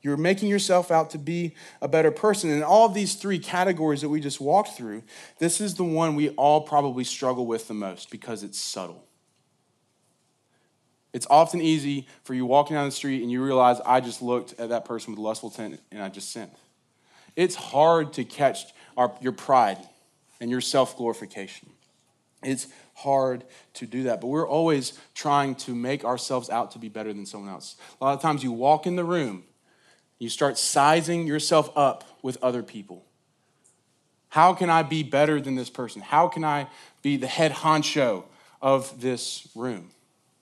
You're 0.00 0.16
making 0.16 0.48
yourself 0.48 0.92
out 0.92 1.10
to 1.10 1.18
be 1.18 1.54
a 1.82 1.88
better 1.88 2.12
person. 2.12 2.50
And 2.50 2.62
all 2.62 2.86
of 2.86 2.94
these 2.94 3.16
three 3.16 3.40
categories 3.40 4.02
that 4.02 4.08
we 4.08 4.20
just 4.20 4.40
walked 4.40 4.76
through, 4.76 5.02
this 5.38 5.60
is 5.60 5.74
the 5.74 5.84
one 5.84 6.14
we 6.14 6.28
all 6.30 6.60
probably 6.60 7.02
struggle 7.04 7.46
with 7.46 7.66
the 7.66 7.74
most 7.74 8.10
because 8.10 8.44
it's 8.44 8.58
subtle. 8.58 9.07
It's 11.12 11.26
often 11.30 11.60
easy 11.60 12.06
for 12.24 12.34
you 12.34 12.44
walking 12.44 12.76
down 12.76 12.84
the 12.84 12.92
street 12.92 13.22
and 13.22 13.30
you 13.30 13.42
realize, 13.42 13.80
I 13.84 14.00
just 14.00 14.20
looked 14.20 14.58
at 14.60 14.68
that 14.68 14.84
person 14.84 15.12
with 15.12 15.18
lustful 15.18 15.50
intent 15.50 15.80
and 15.90 16.02
I 16.02 16.08
just 16.08 16.30
sinned. 16.30 16.50
It's 17.34 17.54
hard 17.54 18.12
to 18.14 18.24
catch 18.24 18.64
our, 18.96 19.14
your 19.20 19.32
pride 19.32 19.78
and 20.40 20.50
your 20.50 20.60
self 20.60 20.96
glorification. 20.96 21.70
It's 22.42 22.68
hard 22.94 23.44
to 23.74 23.86
do 23.86 24.04
that, 24.04 24.20
but 24.20 24.28
we're 24.28 24.48
always 24.48 24.98
trying 25.14 25.54
to 25.56 25.74
make 25.74 26.04
ourselves 26.04 26.50
out 26.50 26.72
to 26.72 26.78
be 26.78 26.88
better 26.88 27.12
than 27.12 27.26
someone 27.26 27.50
else. 27.50 27.76
A 28.00 28.04
lot 28.04 28.14
of 28.14 28.22
times 28.22 28.44
you 28.44 28.52
walk 28.52 28.86
in 28.86 28.96
the 28.96 29.04
room, 29.04 29.44
you 30.18 30.28
start 30.28 30.58
sizing 30.58 31.26
yourself 31.26 31.70
up 31.76 32.04
with 32.22 32.36
other 32.42 32.62
people. 32.62 33.04
How 34.30 34.52
can 34.52 34.68
I 34.68 34.82
be 34.82 35.02
better 35.02 35.40
than 35.40 35.54
this 35.54 35.70
person? 35.70 36.02
How 36.02 36.28
can 36.28 36.44
I 36.44 36.68
be 37.02 37.16
the 37.16 37.26
head 37.26 37.52
honcho 37.52 38.24
of 38.60 39.00
this 39.00 39.48
room? 39.54 39.90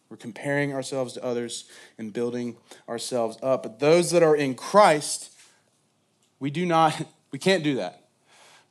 We're 0.09 0.17
comparing 0.17 0.73
ourselves 0.73 1.15
to 1.15 1.25
others 1.25 1.65
and 1.99 2.13
building 2.13 2.57
ourselves 2.89 3.39
up. 3.43 3.63
But 3.63 3.81
those 3.81 4.11
that 4.13 4.23
are 4.23 4.37
in 4.37 4.55
Christ, 4.55 5.33
we 6.39 6.51
do 6.51 6.65
not, 6.65 6.95
we 7.31 7.39
can't 7.39 7.65
do 7.65 7.77
that. 7.77 8.03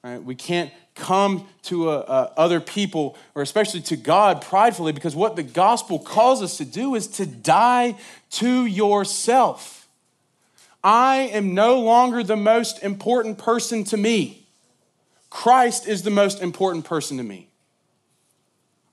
Right? 0.03 0.23
We 0.23 0.35
can't 0.35 0.71
come 0.93 1.47
to 1.63 1.89
a, 1.89 1.99
a 1.99 2.33
other 2.37 2.61
people, 2.61 3.17
or 3.33 3.41
especially 3.41 3.81
to 3.81 3.97
God, 3.97 4.41
pridefully, 4.41 4.93
because 4.93 5.15
what 5.15 5.35
the 5.35 5.43
gospel 5.43 5.99
calls 5.99 6.41
us 6.41 6.57
to 6.57 6.65
do 6.65 6.95
is 6.95 7.07
to 7.07 7.25
die 7.25 7.95
to 8.31 8.65
yourself. 8.65 9.87
I 10.83 11.29
am 11.33 11.53
no 11.55 11.79
longer 11.79 12.23
the 12.23 12.35
most 12.35 12.83
important 12.83 13.39
person 13.39 13.83
to 13.85 13.97
me. 13.97 14.45
Christ 15.31 15.87
is 15.87 16.03
the 16.03 16.11
most 16.11 16.41
important 16.41 16.85
person 16.85 17.17
to 17.17 17.23
me. 17.23 17.49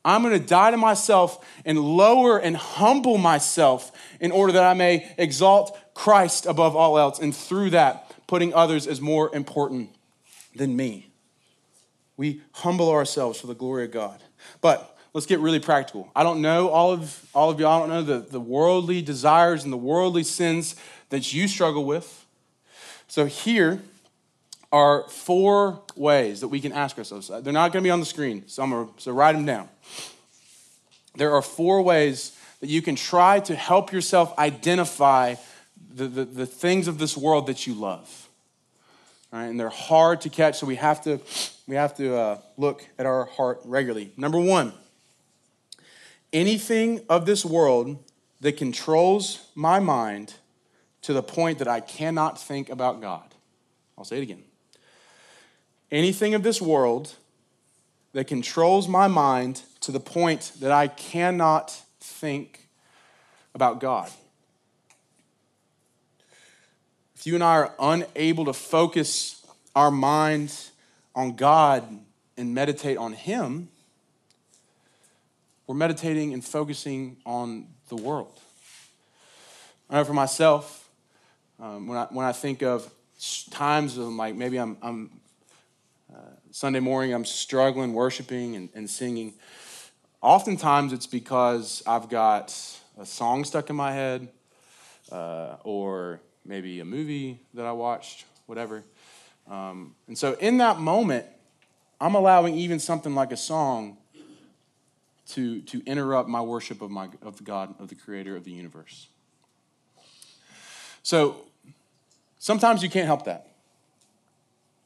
I'm 0.04 0.22
going 0.22 0.38
to 0.38 0.44
die 0.44 0.70
to 0.70 0.76
myself 0.76 1.44
and 1.64 1.78
lower 1.78 2.38
and 2.38 2.56
humble 2.56 3.18
myself 3.18 3.92
in 4.20 4.32
order 4.32 4.54
that 4.54 4.64
I 4.64 4.74
may 4.74 5.12
exalt 5.16 5.78
Christ 5.94 6.46
above 6.46 6.74
all 6.74 6.98
else, 6.98 7.18
and 7.18 7.34
through 7.34 7.70
that, 7.70 8.14
putting 8.26 8.54
others 8.54 8.86
as 8.86 9.00
more 9.00 9.34
important 9.34 9.90
than 10.54 10.74
me. 10.74 11.10
We 12.16 12.40
humble 12.52 12.90
ourselves 12.90 13.40
for 13.40 13.46
the 13.46 13.54
glory 13.54 13.84
of 13.84 13.90
God. 13.90 14.22
But 14.60 14.96
let's 15.12 15.26
get 15.26 15.40
really 15.40 15.60
practical. 15.60 16.10
I 16.16 16.22
don't 16.22 16.40
know 16.40 16.68
all 16.68 16.92
of 16.92 17.26
all 17.34 17.50
of 17.50 17.60
y'all. 17.60 17.82
I 17.82 17.86
don't 17.86 17.88
know 17.88 18.02
the, 18.02 18.26
the 18.26 18.40
worldly 18.40 19.02
desires 19.02 19.64
and 19.64 19.72
the 19.72 19.78
worldly 19.78 20.24
sins 20.24 20.76
that 21.10 21.32
you 21.32 21.48
struggle 21.48 21.84
with. 21.84 22.26
So 23.06 23.26
here 23.26 23.82
are 24.72 25.08
four 25.08 25.82
ways 25.94 26.40
that 26.40 26.48
we 26.48 26.60
can 26.60 26.72
ask 26.72 26.98
ourselves. 26.98 27.28
They're 27.28 27.52
not 27.52 27.72
going 27.72 27.82
to 27.82 27.86
be 27.86 27.90
on 27.90 28.00
the 28.00 28.06
screen, 28.06 28.44
so, 28.48 28.62
gonna, 28.62 28.88
so 28.96 29.12
write 29.12 29.32
them 29.34 29.44
down. 29.44 29.68
There 31.14 31.34
are 31.34 31.42
four 31.42 31.82
ways 31.82 32.36
that 32.60 32.70
you 32.70 32.80
can 32.80 32.96
try 32.96 33.40
to 33.40 33.54
help 33.54 33.92
yourself 33.92 34.36
identify 34.38 35.34
the, 35.94 36.06
the, 36.08 36.24
the 36.24 36.46
things 36.46 36.88
of 36.88 36.98
this 36.98 37.16
world 37.16 37.48
that 37.48 37.66
you 37.66 37.74
love 37.74 38.22
right? 39.32 39.46
And 39.46 39.58
they're 39.58 39.70
hard 39.70 40.20
to 40.20 40.28
catch, 40.28 40.58
so 40.58 40.66
we 40.66 40.76
have 40.76 41.02
to, 41.02 41.18
we 41.66 41.74
have 41.74 41.96
to 41.96 42.14
uh, 42.14 42.38
look 42.56 42.86
at 42.98 43.06
our 43.06 43.24
heart 43.24 43.60
regularly. 43.64 44.12
Number 44.16 44.38
one, 44.38 44.72
anything 46.32 47.00
of 47.08 47.26
this 47.26 47.44
world 47.44 47.98
that 48.40 48.56
controls 48.56 49.48
my 49.54 49.80
mind 49.80 50.34
to 51.02 51.12
the 51.12 51.22
point 51.22 51.58
that 51.58 51.68
I 51.68 51.80
cannot 51.80 52.38
think 52.38 52.68
about 52.68 53.00
God. 53.00 53.34
I'll 53.96 54.04
say 54.04 54.18
it 54.18 54.22
again. 54.22 54.44
Anything 55.92 56.34
of 56.34 56.42
this 56.42 56.60
world 56.60 57.14
that 58.12 58.26
controls 58.26 58.88
my 58.88 59.06
mind 59.06 59.62
to 59.80 59.92
the 59.92 60.00
point 60.00 60.50
that 60.58 60.72
I 60.72 60.88
cannot 60.88 61.70
think 62.00 62.66
about 63.54 63.78
God. 63.78 64.10
if 67.22 67.26
you 67.28 67.36
and 67.36 67.44
I 67.44 67.54
are 67.54 67.72
unable 67.78 68.46
to 68.46 68.52
focus 68.52 69.46
our 69.76 69.92
mind 69.92 70.52
on 71.14 71.36
God 71.36 71.84
and 72.36 72.52
meditate 72.52 72.96
on 72.98 73.12
Him, 73.12 73.68
we're 75.68 75.76
meditating 75.76 76.34
and 76.34 76.44
focusing 76.44 77.18
on 77.24 77.68
the 77.90 77.94
world. 77.94 78.40
I 79.88 79.98
know 79.98 80.04
for 80.04 80.14
myself, 80.14 80.88
um, 81.60 81.86
when, 81.86 81.96
I, 81.96 82.06
when 82.10 82.26
I 82.26 82.32
think 82.32 82.60
of 82.64 82.92
times 83.52 83.98
of 83.98 84.08
like 84.08 84.34
maybe 84.34 84.58
I'm, 84.58 84.76
I'm 84.82 85.20
Sunday 86.52 86.80
morning, 86.80 87.14
I'm 87.14 87.24
struggling 87.24 87.94
worshiping 87.94 88.56
and, 88.56 88.68
and 88.74 88.88
singing, 88.88 89.32
oftentimes 90.20 90.92
it's 90.92 91.06
because 91.06 91.82
I've 91.86 92.10
got 92.10 92.54
a 92.98 93.06
song 93.06 93.44
stuck 93.44 93.70
in 93.70 93.76
my 93.76 93.90
head 93.90 94.28
uh, 95.10 95.56
or 95.64 96.20
maybe 96.44 96.80
a 96.80 96.84
movie 96.84 97.40
that 97.54 97.64
I 97.64 97.72
watched, 97.72 98.26
whatever. 98.46 98.84
Um, 99.50 99.94
and 100.06 100.16
so 100.16 100.34
in 100.34 100.58
that 100.58 100.78
moment, 100.78 101.24
I'm 101.98 102.14
allowing 102.14 102.54
even 102.54 102.78
something 102.78 103.14
like 103.14 103.32
a 103.32 103.36
song 103.36 103.96
to, 105.28 105.62
to 105.62 105.82
interrupt 105.86 106.28
my 106.28 106.42
worship 106.42 106.82
of, 106.82 106.90
my, 106.90 107.08
of 107.22 107.38
the 107.38 107.44
God, 107.44 107.74
of 107.80 107.88
the 107.88 107.94
creator 107.94 108.36
of 108.36 108.44
the 108.44 108.50
universe. 108.50 109.08
So 111.02 111.36
sometimes 112.38 112.82
you 112.82 112.90
can't 112.90 113.06
help 113.06 113.24
that. 113.24 113.48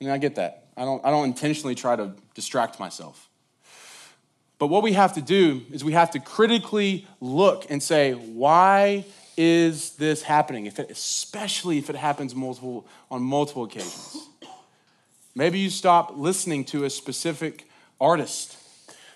And 0.00 0.12
I 0.12 0.18
get 0.18 0.37
that. 0.37 0.65
I 0.76 0.85
don't, 0.85 1.04
I 1.04 1.11
don't 1.11 1.25
intentionally 1.25 1.75
try 1.75 1.97
to 1.97 2.12
distract 2.35 2.78
myself. 2.78 3.28
But 4.59 4.68
what 4.68 4.83
we 4.83 4.92
have 4.92 5.14
to 5.14 5.23
do 5.23 5.62
is 5.71 5.85
we 5.85 5.92
have 5.92 6.11
to 6.12 6.21
critically 6.21 7.06
look 7.21 7.66
and 7.71 7.83
say, 7.83 8.12
why 8.12 9.04
is 9.37 9.90
this 9.97 10.23
happening? 10.23 10.66
If 10.66 10.78
it, 10.78 10.90
especially 10.90 11.78
if 11.78 11.90
it 11.90 11.97
happens 11.97 12.35
multiple, 12.35 12.87
on 13.11 13.23
multiple 13.23 13.64
occasions. 13.64 14.28
Maybe 15.35 15.59
you 15.59 15.68
stop 15.68 16.16
listening 16.16 16.64
to 16.66 16.85
a 16.85 16.90
specific 16.90 17.68
artist, 18.00 18.56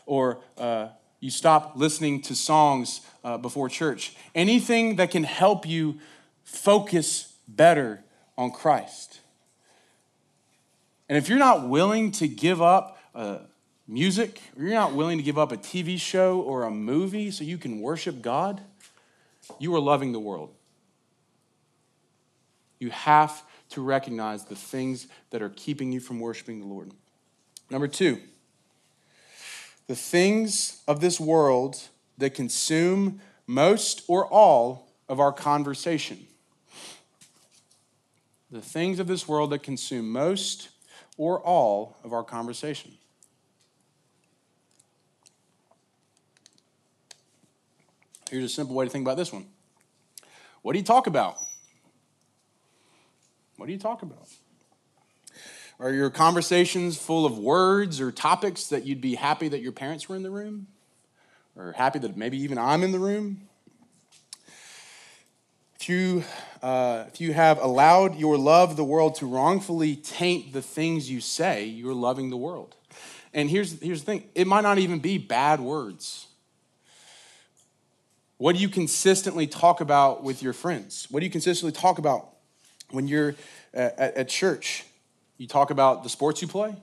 or 0.04 0.38
uh, 0.58 0.88
you 1.20 1.30
stop 1.30 1.72
listening 1.76 2.20
to 2.22 2.34
songs 2.34 3.00
uh, 3.24 3.38
before 3.38 3.70
church. 3.70 4.14
Anything 4.34 4.96
that 4.96 5.10
can 5.10 5.24
help 5.24 5.66
you 5.66 5.98
focus 6.44 7.32
better 7.48 8.04
on 8.36 8.50
Christ. 8.50 9.20
And 11.10 11.18
if 11.18 11.28
you're 11.28 11.40
not 11.40 11.68
willing 11.68 12.12
to 12.12 12.28
give 12.28 12.62
up 12.62 12.96
uh, 13.16 13.38
music, 13.88 14.40
or 14.56 14.62
you're 14.62 14.74
not 14.74 14.94
willing 14.94 15.18
to 15.18 15.24
give 15.24 15.38
up 15.38 15.50
a 15.50 15.56
TV 15.56 15.98
show 15.98 16.40
or 16.40 16.62
a 16.62 16.70
movie 16.70 17.32
so 17.32 17.42
you 17.42 17.58
can 17.58 17.80
worship 17.80 18.22
God, 18.22 18.60
you 19.58 19.74
are 19.74 19.80
loving 19.80 20.12
the 20.12 20.20
world. 20.20 20.54
You 22.78 22.90
have 22.90 23.42
to 23.70 23.80
recognize 23.82 24.44
the 24.44 24.54
things 24.54 25.08
that 25.30 25.42
are 25.42 25.48
keeping 25.48 25.90
you 25.90 25.98
from 25.98 26.20
worshiping 26.20 26.60
the 26.60 26.66
Lord. 26.66 26.92
Number 27.70 27.88
two, 27.88 28.20
the 29.88 29.96
things 29.96 30.80
of 30.86 31.00
this 31.00 31.18
world 31.18 31.88
that 32.18 32.34
consume 32.34 33.20
most 33.48 34.04
or 34.06 34.26
all 34.26 34.92
of 35.08 35.18
our 35.18 35.32
conversation. 35.32 36.28
The 38.52 38.60
things 38.60 39.00
of 39.00 39.08
this 39.08 39.26
world 39.26 39.50
that 39.50 39.64
consume 39.64 40.12
most 40.12 40.68
or 41.20 41.38
all 41.38 41.98
of 42.02 42.14
our 42.14 42.24
conversation. 42.24 42.90
Here's 48.30 48.44
a 48.44 48.48
simple 48.48 48.74
way 48.74 48.86
to 48.86 48.90
think 48.90 49.04
about 49.04 49.18
this 49.18 49.30
one. 49.30 49.44
What 50.62 50.72
do 50.72 50.78
you 50.78 50.84
talk 50.84 51.06
about? 51.06 51.36
What 53.58 53.66
do 53.66 53.72
you 53.72 53.78
talk 53.78 54.00
about? 54.00 54.28
Are 55.78 55.92
your 55.92 56.08
conversations 56.08 56.96
full 56.96 57.26
of 57.26 57.36
words 57.36 58.00
or 58.00 58.10
topics 58.10 58.68
that 58.68 58.86
you'd 58.86 59.02
be 59.02 59.14
happy 59.14 59.48
that 59.48 59.60
your 59.60 59.72
parents 59.72 60.08
were 60.08 60.16
in 60.16 60.22
the 60.22 60.30
room? 60.30 60.68
Or 61.54 61.72
happy 61.72 61.98
that 61.98 62.16
maybe 62.16 62.38
even 62.38 62.56
I'm 62.56 62.82
in 62.82 62.92
the 62.92 62.98
room? 62.98 63.49
If 65.80 65.88
you, 65.88 66.24
uh, 66.62 67.04
if 67.08 67.22
you 67.22 67.32
have 67.32 67.58
allowed 67.58 68.18
your 68.18 68.36
love 68.36 68.72
of 68.72 68.76
the 68.76 68.84
world 68.84 69.14
to 69.16 69.26
wrongfully 69.26 69.96
taint 69.96 70.52
the 70.52 70.60
things 70.60 71.10
you 71.10 71.22
say, 71.22 71.64
you're 71.64 71.94
loving 71.94 72.28
the 72.28 72.36
world. 72.36 72.76
And 73.32 73.48
here's, 73.48 73.80
here's 73.80 74.00
the 74.00 74.06
thing 74.06 74.24
it 74.34 74.46
might 74.46 74.60
not 74.60 74.76
even 74.76 74.98
be 74.98 75.16
bad 75.16 75.58
words. 75.58 76.26
What 78.36 78.56
do 78.56 78.60
you 78.60 78.68
consistently 78.68 79.46
talk 79.46 79.80
about 79.80 80.22
with 80.22 80.42
your 80.42 80.52
friends? 80.52 81.06
What 81.10 81.20
do 81.20 81.24
you 81.26 81.32
consistently 81.32 81.72
talk 81.72 81.98
about 81.98 82.28
when 82.90 83.08
you're 83.08 83.34
at, 83.72 83.98
at 83.98 84.28
church? 84.28 84.84
You 85.38 85.46
talk 85.46 85.70
about 85.70 86.02
the 86.02 86.10
sports 86.10 86.42
you 86.42 86.48
play. 86.48 86.76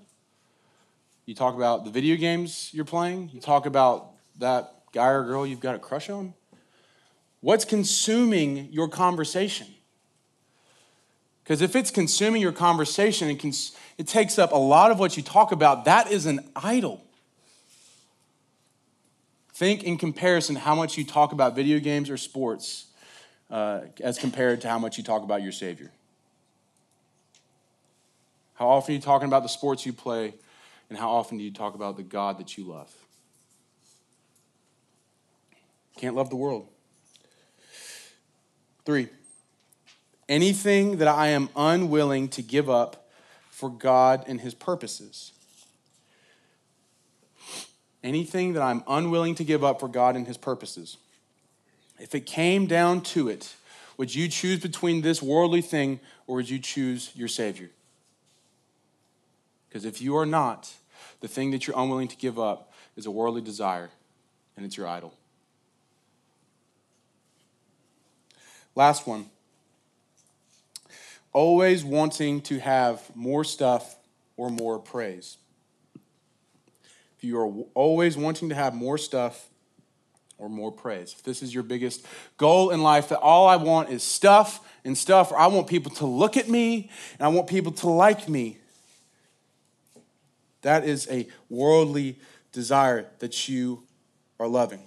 You 1.28 1.36
talk 1.36 1.54
about 1.54 1.86
the 1.86 1.92
video 1.92 2.16
games 2.16 2.72
you're 2.74 2.84
playing. 2.84 3.30
You 3.32 3.42
talk 3.42 3.68
about 3.68 4.08
that 4.40 4.74
guy 4.92 5.10
or 5.10 5.24
girl 5.24 5.46
you've 5.46 5.60
got 5.60 5.76
a 5.76 5.80
crush 5.80 6.10
on. 6.10 6.34
What's 7.48 7.64
consuming 7.64 8.74
your 8.74 8.90
conversation? 8.90 9.68
Because 11.42 11.62
if 11.62 11.78
it's 11.78 11.92
consuming 11.92 12.42
your 12.42 12.52
conversation, 12.52 13.30
it, 13.30 13.40
cons- 13.40 13.72
it 13.98 14.06
takes 14.06 14.38
up 14.38 14.52
a 14.52 14.58
lot 14.58 14.92
of 14.92 15.00
what 15.00 15.16
you 15.16 15.24
talk 15.24 15.54
about. 15.54 15.86
That 15.86 16.12
is 16.12 16.26
an 16.26 16.42
idol. 16.58 17.06
Think 19.54 19.86
in 19.86 19.98
comparison 19.98 20.58
how 20.58 20.76
much 20.76 20.98
you 20.98 21.06
talk 21.06 21.32
about 21.32 21.56
video 21.56 21.80
games 21.80 22.10
or 22.10 22.18
sports 22.18 22.88
uh, 23.50 23.84
as 24.02 24.20
compared 24.20 24.60
to 24.60 24.68
how 24.68 24.78
much 24.78 24.98
you 24.98 25.04
talk 25.06 25.24
about 25.24 25.42
your 25.42 25.54
Savior. 25.54 25.94
How 28.56 28.68
often 28.68 28.92
are 28.92 28.96
you 28.98 29.02
talking 29.02 29.30
about 29.30 29.44
the 29.44 29.48
sports 29.48 29.86
you 29.86 29.94
play, 29.94 30.34
and 30.90 31.00
how 31.00 31.12
often 31.12 31.38
do 31.38 31.46
you 31.46 31.54
talk 31.54 31.76
about 31.76 31.96
the 31.96 32.04
God 32.04 32.40
that 32.40 32.58
you 32.58 32.66
love? 32.66 32.94
Can't 35.96 36.14
love 36.14 36.30
the 36.30 36.36
world. 36.36 36.68
Three, 38.88 39.10
anything 40.30 41.00
that 41.00 41.10
I 41.10 41.28
am 41.28 41.50
unwilling 41.58 42.30
to 42.30 42.42
give 42.42 42.70
up 42.70 43.10
for 43.50 43.70
God 43.70 44.24
and 44.28 44.40
His 44.40 44.54
purposes. 44.54 45.34
Anything 48.02 48.54
that 48.54 48.62
I'm 48.62 48.86
unwilling 48.88 49.36
to 49.36 49.44
give 49.44 49.62
up 49.62 49.82
for 49.82 49.90
God 49.90 50.16
and 50.16 50.26
His 50.26 50.38
purposes. 50.38 50.96
If 52.00 52.16
it 52.16 52.26
came 52.26 52.66
down 52.66 53.02
to 53.02 53.28
it, 53.28 53.58
would 53.98 54.16
you 54.16 54.30
choose 54.30 54.62
between 54.62 55.02
this 55.02 55.22
worldly 55.22 55.62
thing 55.62 56.00
or 56.26 56.38
would 56.38 56.50
you 56.50 56.58
choose 56.58 57.12
your 57.14 57.28
Savior? 57.28 57.70
Because 59.68 59.84
if 59.84 60.02
you 60.02 60.16
are 60.16 60.26
not, 60.26 60.72
the 61.20 61.28
thing 61.28 61.52
that 61.52 61.68
you're 61.68 61.78
unwilling 61.78 62.08
to 62.08 62.16
give 62.16 62.40
up 62.40 62.72
is 62.96 63.06
a 63.06 63.12
worldly 63.12 63.42
desire, 63.42 63.90
and 64.56 64.66
it's 64.66 64.78
your 64.78 64.88
idol. 64.88 65.14
Last 68.78 69.08
one. 69.08 69.26
Always 71.34 71.84
wanting 71.84 72.42
to 72.42 72.60
have 72.60 73.02
more 73.16 73.44
stuff 73.44 73.96
or 74.38 74.52
more 74.52 74.78
praise. 74.78 75.38
If 77.18 77.24
you 77.24 77.40
are 77.40 77.48
always 77.74 78.16
wanting 78.16 78.50
to 78.50 78.56
have 78.56 78.76
more 78.76 79.00
stuff 79.00 79.50
or 80.38 80.48
more 80.48 80.72
praise, 80.72 81.16
if 81.18 81.24
this 81.24 81.42
is 81.42 81.56
your 81.56 81.64
biggest 81.64 82.06
goal 82.38 82.70
in 82.70 82.84
life, 82.84 83.10
that 83.10 83.18
all 83.18 83.48
I 83.48 83.56
want 83.56 83.90
is 83.90 84.04
stuff 84.04 84.60
and 84.86 84.96
stuff, 84.96 85.32
or 85.32 85.40
I 85.40 85.48
want 85.48 85.66
people 85.66 85.92
to 85.94 86.06
look 86.06 86.38
at 86.38 86.48
me 86.48 86.92
and 87.18 87.26
I 87.26 87.30
want 87.30 87.48
people 87.48 87.72
to 87.72 87.90
like 87.90 88.30
me, 88.30 88.60
that 90.62 90.84
is 90.84 91.08
a 91.10 91.28
worldly 91.50 92.20
desire 92.52 93.08
that 93.18 93.50
you 93.50 93.82
are 94.40 94.48
loving. 94.48 94.84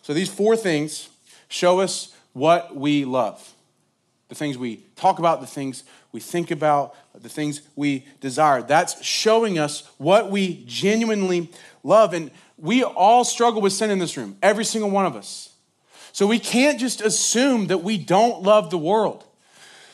So 0.00 0.14
these 0.14 0.30
four 0.30 0.56
things 0.56 1.10
show 1.48 1.80
us 1.80 2.15
what 2.36 2.76
we 2.76 3.06
love. 3.06 3.54
The 4.28 4.34
things 4.34 4.58
we 4.58 4.82
talk 4.94 5.18
about, 5.18 5.40
the 5.40 5.46
things 5.46 5.84
we 6.12 6.20
think 6.20 6.50
about, 6.50 6.94
the 7.14 7.30
things 7.30 7.62
we 7.76 8.04
desire. 8.20 8.60
That's 8.60 9.02
showing 9.02 9.58
us 9.58 9.90
what 9.96 10.30
we 10.30 10.62
genuinely 10.66 11.50
love. 11.82 12.12
And 12.12 12.30
we 12.58 12.84
all 12.84 13.24
struggle 13.24 13.62
with 13.62 13.72
sin 13.72 13.88
in 13.88 13.98
this 13.98 14.18
room, 14.18 14.36
every 14.42 14.66
single 14.66 14.90
one 14.90 15.06
of 15.06 15.16
us. 15.16 15.54
So 16.12 16.26
we 16.26 16.38
can't 16.38 16.78
just 16.78 17.00
assume 17.00 17.68
that 17.68 17.78
we 17.78 17.96
don't 17.96 18.42
love 18.42 18.68
the 18.68 18.76
world. 18.76 19.24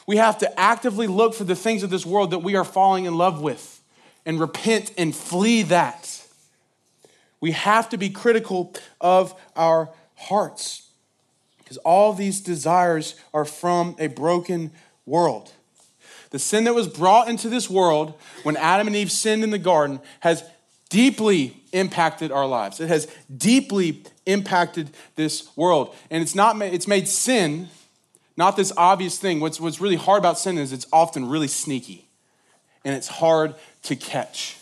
We 0.09 0.17
have 0.17 0.39
to 0.39 0.59
actively 0.59 1.07
look 1.07 1.35
for 1.35 1.45
the 1.45 1.55
things 1.55 1.85
of 1.85 1.91
this 1.91 2.05
world 2.05 2.33
that 2.33 2.41
we 2.41 2.57
are 2.57 2.65
falling 2.65 3.05
in 3.05 3.17
love 3.17 3.41
with 3.41 3.81
and 4.27 4.41
repent 4.41 4.93
and 4.99 5.15
flee 5.15 5.63
that. 5.65 6.27
We 7.41 7.53
have 7.53 7.89
to 7.91 7.97
be 7.99 8.11
critical 8.11 8.75
of 9.01 9.33
our 9.55 9.91
hearts 10.17 10.89
because 11.73 11.83
all 11.85 12.13
these 12.13 12.43
desires 12.43 13.15
are 13.33 13.47
from 13.47 13.97
a 13.99 14.09
broken 14.09 14.71
world. 15.07 15.51
The 16.29 16.39
sin 16.39 16.65
that 16.65 16.75
was 16.75 16.87
brought 16.87 17.29
into 17.29 17.49
this 17.49 17.71
world 17.71 18.13
when 18.43 18.59
Adam 18.59 18.87
and 18.87 18.95
Eve 18.95 19.11
sinned 19.11 19.43
in 19.43 19.51
the 19.51 19.59
garden 19.59 20.01
has 20.21 20.45
deeply 20.91 21.57
impacted 21.73 22.31
our 22.31 22.47
lives. 22.47 22.79
It 22.79 22.89
has 22.89 23.11
deeply 23.35 24.05
impacted 24.27 24.91
this 25.17 25.49
world. 25.57 25.95
And 26.11 26.23
it's 26.23 26.35
not 26.35 26.61
it's 26.61 26.87
made 26.87 27.09
sin 27.09 27.69
not 28.37 28.57
this 28.57 28.73
obvious 28.77 29.19
thing. 29.19 29.41
What's, 29.41 29.61
what's 29.61 29.81
really 29.81 29.97
hard 29.97 30.19
about 30.19 30.39
sin 30.39 30.59
is 30.59 30.73
it's 30.73 30.87
often 30.93 31.29
really 31.29 31.49
sneaky 31.49 32.07
and 32.85 32.95
it's 32.95 33.09
hard 33.09 33.55
to 33.85 33.97
catch. 33.97 34.59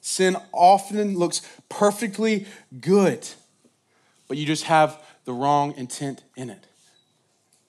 Sin 0.00 0.36
often 0.52 1.16
looks 1.16 1.42
perfectly 1.68 2.46
good, 2.80 3.26
but 4.26 4.36
you 4.36 4.46
just 4.46 4.64
have 4.64 4.96
the 5.24 5.32
wrong 5.32 5.74
intent 5.76 6.22
in 6.36 6.50
it. 6.50 6.66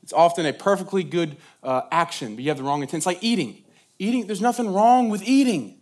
It's 0.04 0.14
often 0.14 0.46
a 0.46 0.54
perfectly 0.54 1.04
good 1.04 1.38
uh, 1.64 1.82
action, 1.92 2.36
but 2.36 2.44
you 2.44 2.50
have 2.50 2.58
the 2.58 2.64
wrong 2.64 2.82
intent. 2.82 3.00
It's 3.00 3.06
like 3.06 3.24
eating. 3.24 3.64
Eating, 4.00 4.28
there's 4.28 4.42
nothing 4.42 4.74
wrong 4.74 5.10
with 5.10 5.22
eating. 5.24 5.80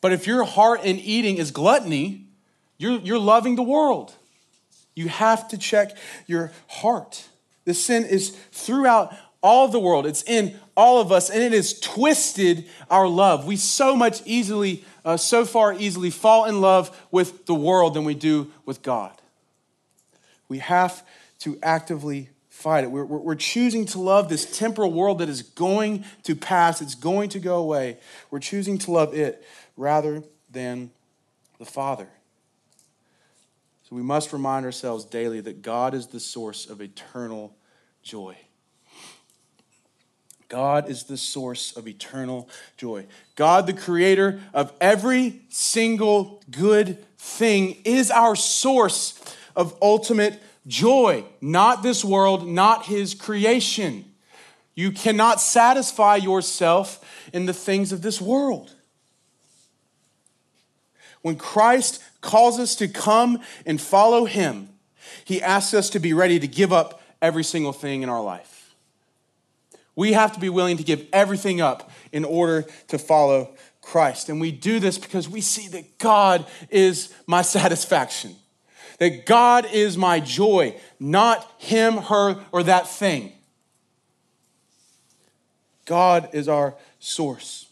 But 0.00 0.12
if 0.12 0.26
your 0.26 0.44
heart 0.44 0.82
in 0.84 0.98
eating 0.98 1.36
is 1.36 1.50
gluttony, 1.50 2.26
you're, 2.78 2.98
you're 3.00 3.18
loving 3.18 3.56
the 3.56 3.62
world. 3.62 4.14
You 4.94 5.08
have 5.08 5.48
to 5.48 5.58
check 5.58 5.96
your 6.26 6.52
heart. 6.68 7.24
The 7.64 7.74
sin 7.74 8.04
is 8.04 8.30
throughout 8.50 9.14
all 9.42 9.68
the 9.68 9.80
world, 9.80 10.06
it's 10.06 10.22
in 10.22 10.56
all 10.76 11.00
of 11.00 11.10
us, 11.10 11.28
and 11.28 11.42
it 11.42 11.52
has 11.52 11.78
twisted 11.80 12.66
our 12.88 13.08
love. 13.08 13.44
We 13.44 13.56
so 13.56 13.96
much 13.96 14.22
easily, 14.24 14.84
uh, 15.04 15.16
so 15.16 15.44
far 15.44 15.74
easily 15.74 16.10
fall 16.10 16.44
in 16.44 16.60
love 16.60 16.96
with 17.10 17.46
the 17.46 17.54
world 17.54 17.94
than 17.94 18.04
we 18.04 18.14
do 18.14 18.52
with 18.64 18.82
God. 18.82 19.12
We 20.52 20.58
have 20.58 21.02
to 21.38 21.58
actively 21.62 22.28
fight 22.50 22.84
it. 22.84 22.90
We're, 22.90 23.06
we're, 23.06 23.34
choosing 23.36 23.86
to 23.86 23.98
love 23.98 24.28
this 24.28 24.58
temporal 24.58 24.92
world 24.92 25.20
that 25.20 25.30
is 25.30 25.40
going 25.40 26.04
to 26.24 26.36
pass, 26.36 26.82
it's 26.82 26.94
going 26.94 27.30
to 27.30 27.38
go 27.38 27.56
away. 27.56 27.96
We're 28.30 28.38
choosing 28.38 28.76
to 28.80 28.90
love 28.90 29.14
it 29.14 29.42
rather 29.78 30.22
than 30.50 30.90
the 31.58 31.64
Father. 31.64 32.06
So 33.88 33.96
we 33.96 34.02
must 34.02 34.30
remind 34.30 34.66
ourselves 34.66 35.06
daily 35.06 35.40
that 35.40 35.62
God 35.62 35.94
is 35.94 36.08
the 36.08 36.20
source 36.20 36.68
of 36.68 36.82
eternal 36.82 37.56
joy. 38.02 38.36
God 40.50 40.90
is 40.90 41.04
the 41.04 41.16
source 41.16 41.74
of 41.78 41.88
eternal 41.88 42.46
joy. 42.76 43.06
God, 43.36 43.66
the 43.66 43.72
creator 43.72 44.42
of 44.52 44.70
every 44.82 45.40
single 45.48 46.42
good 46.50 47.02
thing, 47.16 47.78
is 47.86 48.10
our 48.10 48.36
source 48.36 49.18
of 49.56 49.76
ultimate 49.82 50.40
joy, 50.66 51.24
not 51.40 51.82
this 51.82 52.04
world, 52.04 52.46
not 52.46 52.86
his 52.86 53.14
creation. 53.14 54.04
You 54.74 54.92
cannot 54.92 55.40
satisfy 55.40 56.16
yourself 56.16 57.04
in 57.32 57.46
the 57.46 57.52
things 57.52 57.92
of 57.92 58.02
this 58.02 58.20
world. 58.20 58.74
When 61.22 61.36
Christ 61.36 62.02
calls 62.20 62.58
us 62.58 62.74
to 62.76 62.88
come 62.88 63.40
and 63.64 63.80
follow 63.80 64.24
him, 64.24 64.68
he 65.24 65.42
asks 65.42 65.74
us 65.74 65.90
to 65.90 65.98
be 65.98 66.12
ready 66.12 66.38
to 66.40 66.48
give 66.48 66.72
up 66.72 67.00
every 67.20 67.44
single 67.44 67.72
thing 67.72 68.02
in 68.02 68.08
our 68.08 68.22
life. 68.22 68.74
We 69.94 70.14
have 70.14 70.32
to 70.32 70.40
be 70.40 70.48
willing 70.48 70.78
to 70.78 70.82
give 70.82 71.06
everything 71.12 71.60
up 71.60 71.90
in 72.12 72.24
order 72.24 72.64
to 72.88 72.98
follow 72.98 73.54
Christ. 73.82 74.28
And 74.28 74.40
we 74.40 74.50
do 74.50 74.80
this 74.80 74.96
because 74.96 75.28
we 75.28 75.40
see 75.40 75.68
that 75.68 75.98
God 75.98 76.46
is 76.70 77.12
my 77.26 77.42
satisfaction, 77.42 78.34
that 79.02 79.26
God 79.26 79.66
is 79.72 79.98
my 79.98 80.20
joy, 80.20 80.76
not 81.00 81.50
him, 81.58 81.96
her, 81.96 82.38
or 82.52 82.62
that 82.62 82.86
thing. 82.86 83.32
God 85.86 86.28
is 86.32 86.46
our 86.48 86.76
source 87.00 87.66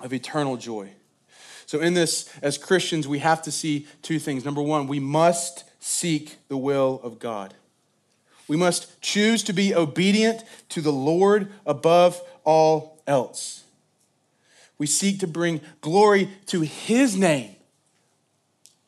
of 0.00 0.12
eternal 0.12 0.56
joy. 0.56 0.90
So, 1.66 1.78
in 1.78 1.94
this, 1.94 2.28
as 2.42 2.58
Christians, 2.58 3.06
we 3.06 3.20
have 3.20 3.40
to 3.42 3.52
see 3.52 3.86
two 4.02 4.18
things. 4.18 4.44
Number 4.44 4.60
one, 4.60 4.88
we 4.88 4.98
must 4.98 5.62
seek 5.78 6.38
the 6.48 6.56
will 6.56 6.98
of 7.04 7.20
God. 7.20 7.54
We 8.48 8.56
must 8.56 9.00
choose 9.00 9.44
to 9.44 9.52
be 9.52 9.72
obedient 9.72 10.42
to 10.70 10.80
the 10.80 10.90
Lord 10.90 11.52
above 11.66 12.20
all 12.42 13.00
else. 13.06 13.62
We 14.76 14.88
seek 14.88 15.20
to 15.20 15.28
bring 15.28 15.60
glory 15.82 16.30
to 16.46 16.62
His 16.62 17.16
name 17.16 17.54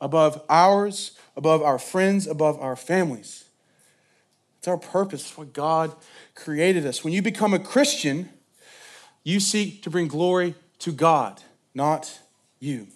above 0.00 0.42
ours, 0.48 1.12
above 1.40 1.62
our 1.62 1.78
friends, 1.78 2.26
above 2.26 2.60
our 2.60 2.76
families. 2.76 3.44
It's 4.58 4.68
our 4.68 4.76
purpose. 4.76 5.22
It's 5.22 5.38
what 5.38 5.54
God 5.54 5.96
created 6.34 6.84
us. 6.84 7.02
When 7.02 7.14
you 7.14 7.22
become 7.22 7.54
a 7.54 7.58
Christian, 7.58 8.28
you 9.24 9.40
seek 9.40 9.82
to 9.84 9.90
bring 9.90 10.06
glory 10.06 10.54
to 10.80 10.92
God, 10.92 11.40
not 11.74 12.20
you. 12.58 12.88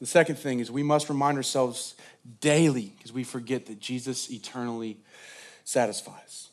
The 0.00 0.06
second 0.06 0.36
thing 0.36 0.60
is 0.60 0.70
we 0.70 0.82
must 0.82 1.10
remind 1.10 1.36
ourselves 1.36 1.96
daily 2.40 2.94
because 2.96 3.12
we 3.12 3.24
forget 3.24 3.66
that 3.66 3.78
Jesus 3.78 4.30
eternally 4.30 4.96
satisfies. 5.64 6.48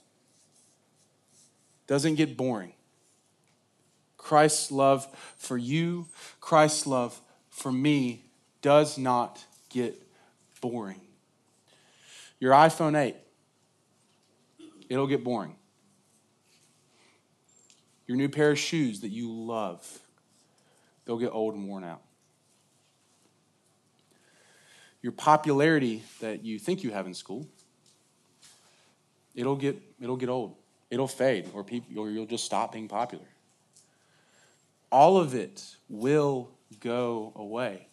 Doesn't 1.87 2.15
get 2.15 2.35
boring. 2.35 2.73
Christ's 4.17 4.73
love 4.73 5.07
for 5.37 5.57
you, 5.57 6.07
Christ's 6.41 6.85
love 6.85 7.17
for 7.49 7.71
me 7.71 8.25
does 8.61 8.97
not 8.97 9.41
get 9.69 10.03
boring. 10.61 11.01
Your 12.39 12.53
iPhone 12.53 12.97
8, 12.97 13.15
it'll 14.89 15.07
get 15.07 15.23
boring. 15.23 15.55
Your 18.05 18.17
new 18.17 18.29
pair 18.29 18.51
of 18.51 18.59
shoes 18.59 19.01
that 19.01 19.09
you 19.09 19.31
love, 19.31 19.85
they'll 21.05 21.17
get 21.17 21.31
old 21.31 21.55
and 21.55 21.67
worn 21.67 21.83
out. 21.83 22.01
Your 25.01 25.11
popularity 25.11 26.03
that 26.21 26.43
you 26.43 26.59
think 26.59 26.83
you 26.83 26.91
have 26.91 27.05
in 27.07 27.13
school, 27.13 27.47
it'll 29.35 29.55
get, 29.55 29.81
it'll 30.01 30.17
get 30.17 30.29
old. 30.29 30.55
It'll 30.89 31.07
fade, 31.07 31.49
or, 31.53 31.65
people, 31.65 31.99
or 31.99 32.09
you'll 32.09 32.25
just 32.25 32.45
stop 32.45 32.71
being 32.71 32.87
popular 32.87 33.27
all 34.91 35.17
of 35.17 35.35
it 35.35 35.75
will 35.89 36.49
go 36.79 37.31
away. 37.35 37.87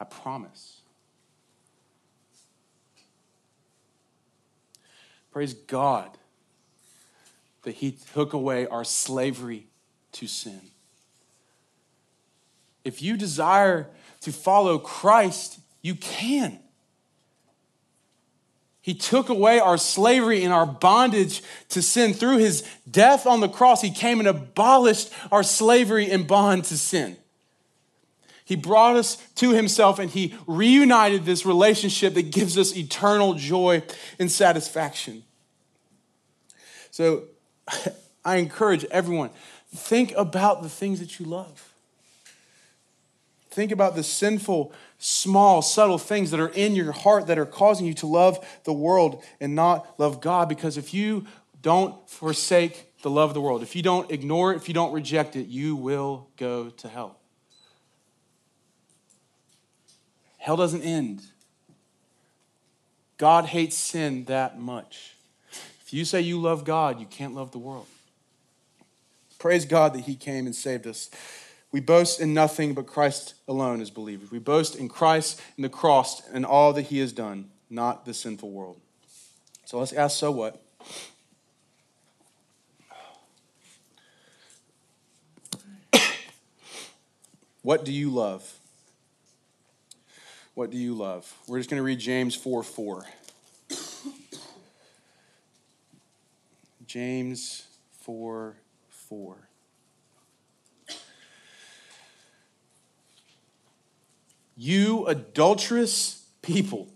I 0.00 0.04
promise. 0.04 0.81
Praise 5.32 5.54
God 5.54 6.10
that 7.62 7.76
He 7.76 7.92
took 8.14 8.32
away 8.32 8.66
our 8.66 8.84
slavery 8.84 9.66
to 10.12 10.26
sin. 10.26 10.60
If 12.84 13.02
you 13.02 13.16
desire 13.16 13.88
to 14.22 14.32
follow 14.32 14.78
Christ, 14.78 15.58
you 15.80 15.94
can. 15.94 16.58
He 18.82 18.94
took 18.94 19.28
away 19.28 19.60
our 19.60 19.78
slavery 19.78 20.42
and 20.42 20.52
our 20.52 20.66
bondage 20.66 21.42
to 21.68 21.80
sin. 21.80 22.12
Through 22.12 22.38
his 22.38 22.68
death 22.90 23.26
on 23.26 23.40
the 23.40 23.48
cross, 23.48 23.80
he 23.80 23.92
came 23.92 24.18
and 24.18 24.28
abolished 24.28 25.12
our 25.30 25.44
slavery 25.44 26.10
and 26.10 26.26
bond 26.26 26.64
to 26.64 26.76
sin. 26.76 27.16
He 28.52 28.56
brought 28.56 28.96
us 28.96 29.16
to 29.36 29.52
himself 29.52 29.98
and 29.98 30.10
he 30.10 30.34
reunited 30.46 31.24
this 31.24 31.46
relationship 31.46 32.12
that 32.12 32.30
gives 32.30 32.58
us 32.58 32.76
eternal 32.76 33.32
joy 33.32 33.82
and 34.18 34.30
satisfaction. 34.30 35.22
So 36.90 37.22
I 38.26 38.36
encourage 38.36 38.84
everyone 38.90 39.30
think 39.74 40.12
about 40.18 40.62
the 40.62 40.68
things 40.68 41.00
that 41.00 41.18
you 41.18 41.24
love. 41.24 41.72
Think 43.48 43.72
about 43.72 43.94
the 43.94 44.02
sinful, 44.02 44.74
small, 44.98 45.62
subtle 45.62 45.96
things 45.96 46.30
that 46.30 46.38
are 46.38 46.48
in 46.48 46.76
your 46.76 46.92
heart 46.92 47.28
that 47.28 47.38
are 47.38 47.46
causing 47.46 47.86
you 47.86 47.94
to 47.94 48.06
love 48.06 48.46
the 48.64 48.72
world 48.74 49.24
and 49.40 49.54
not 49.54 49.98
love 49.98 50.20
God. 50.20 50.50
Because 50.50 50.76
if 50.76 50.92
you 50.92 51.24
don't 51.62 52.06
forsake 52.06 52.92
the 53.00 53.08
love 53.08 53.30
of 53.30 53.34
the 53.34 53.40
world, 53.40 53.62
if 53.62 53.74
you 53.74 53.80
don't 53.80 54.10
ignore 54.10 54.52
it, 54.52 54.56
if 54.56 54.68
you 54.68 54.74
don't 54.74 54.92
reject 54.92 55.36
it, 55.36 55.46
you 55.46 55.74
will 55.74 56.28
go 56.36 56.68
to 56.68 56.88
hell. 56.88 57.16
Hell 60.42 60.56
doesn't 60.56 60.82
end. 60.82 61.22
God 63.16 63.44
hates 63.44 63.76
sin 63.76 64.24
that 64.24 64.58
much. 64.58 65.14
If 65.86 65.92
you 65.92 66.04
say 66.04 66.20
you 66.20 66.40
love 66.40 66.64
God, 66.64 66.98
you 66.98 67.06
can't 67.06 67.32
love 67.32 67.52
the 67.52 67.60
world. 67.60 67.86
Praise 69.38 69.64
God 69.64 69.94
that 69.94 70.00
He 70.00 70.16
came 70.16 70.46
and 70.46 70.56
saved 70.56 70.84
us. 70.88 71.10
We 71.70 71.78
boast 71.78 72.18
in 72.20 72.34
nothing 72.34 72.74
but 72.74 72.88
Christ 72.88 73.34
alone 73.46 73.80
as 73.80 73.90
believers. 73.90 74.32
We 74.32 74.40
boast 74.40 74.74
in 74.74 74.88
Christ 74.88 75.40
and 75.54 75.64
the 75.64 75.68
cross 75.68 76.28
and 76.28 76.44
all 76.44 76.72
that 76.72 76.82
he 76.82 76.98
has 76.98 77.12
done, 77.12 77.48
not 77.70 78.04
the 78.04 78.12
sinful 78.12 78.50
world. 78.50 78.80
So 79.64 79.78
let's 79.78 79.92
ask 79.92 80.18
so 80.18 80.32
what? 80.32 80.60
what 87.62 87.84
do 87.84 87.92
you 87.92 88.10
love? 88.10 88.58
What 90.54 90.70
do 90.70 90.76
you 90.76 90.94
love? 90.94 91.32
We're 91.48 91.58
just 91.58 91.70
going 91.70 91.80
to 91.80 91.84
read 91.84 91.98
James 91.98 92.34
4 92.34 92.62
4. 92.62 93.06
James 96.86 97.66
4 98.02 98.56
4. 98.90 99.48
You 104.54 105.06
adulterous 105.06 106.26
people, 106.42 106.92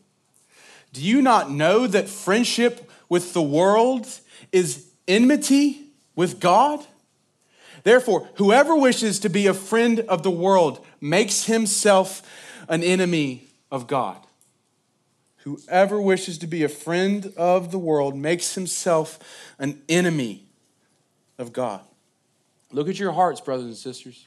do 0.93 1.03
you 1.03 1.23
not 1.23 1.51
know 1.51 1.87
that 1.87 2.11
friendship 2.11 2.91
with 3.09 3.33
the 3.33 3.43
world 3.43 4.07
is 4.53 4.87
enmity 5.09 5.87
with 6.15 6.41
God? 6.41 6.85
Therefore, 7.85 8.29
whoever 8.35 8.77
wishes 8.77 9.19
to 9.21 9.31
be 9.31 9.47
a 9.47 9.55
friend 9.55 10.01
of 10.01 10.23
the 10.23 10.31
world 10.31 10.85
makes 11.01 11.45
himself 11.45 12.21
an 12.69 12.83
enemy 12.83 13.49
of 13.71 13.87
God. 13.87 14.19
Whoever 15.39 16.01
wishes 16.01 16.39
to 16.39 16.47
be 16.47 16.65
a 16.65 16.69
friend 16.69 17.33
of 17.37 17.71
the 17.71 17.79
world 17.79 18.17
makes 18.17 18.55
himself 18.55 19.19
an 19.59 19.81
enemy 19.89 20.45
of 21.39 21.53
God. 21.53 21.83
Look 22.73 22.89
at 22.89 22.99
your 22.99 23.13
hearts, 23.13 23.41
brothers 23.41 23.67
and 23.67 23.77
sisters. 23.77 24.27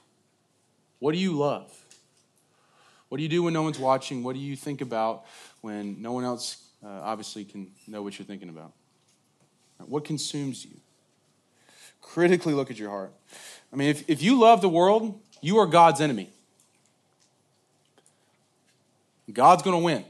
What 0.99 1.11
do 1.11 1.17
you 1.17 1.33
love? 1.33 1.69
What 3.09 3.17
do 3.17 3.23
you 3.23 3.29
do 3.29 3.43
when 3.43 3.53
no 3.53 3.63
one's 3.63 3.79
watching? 3.79 4.23
What 4.23 4.33
do 4.33 4.39
you 4.39 4.55
think 4.55 4.81
about 4.81 5.25
when 5.61 6.01
no 6.01 6.13
one 6.13 6.23
else 6.23 6.63
uh, 6.83 6.87
obviously 6.87 7.43
can 7.43 7.71
know 7.87 8.01
what 8.01 8.17
you're 8.17 8.25
thinking 8.25 8.49
about? 8.49 8.71
What 9.79 10.05
consumes 10.05 10.63
you? 10.63 10.77
Critically 12.01 12.53
look 12.53 12.69
at 12.69 12.77
your 12.77 12.89
heart. 12.89 13.13
I 13.73 13.75
mean, 13.75 13.89
if, 13.89 14.09
if 14.09 14.21
you 14.21 14.39
love 14.39 14.61
the 14.61 14.69
world, 14.69 15.19
you 15.41 15.57
are 15.57 15.65
God's 15.65 16.01
enemy. 16.01 16.29
God's 19.33 19.63
going 19.63 19.77
to 19.77 19.83
win. 19.83 20.05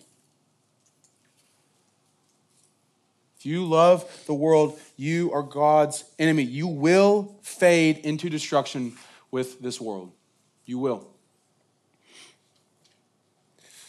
If 3.37 3.45
you 3.45 3.65
love 3.65 4.23
the 4.25 4.33
world, 4.33 4.77
you 4.97 5.31
are 5.31 5.43
God's 5.43 6.03
enemy. 6.19 6.43
You 6.43 6.67
will 6.67 7.35
fade 7.41 7.99
into 7.99 8.29
destruction 8.29 8.97
with 9.31 9.61
this 9.61 9.79
world. 9.79 10.11
You 10.65 10.77
will. 10.77 11.07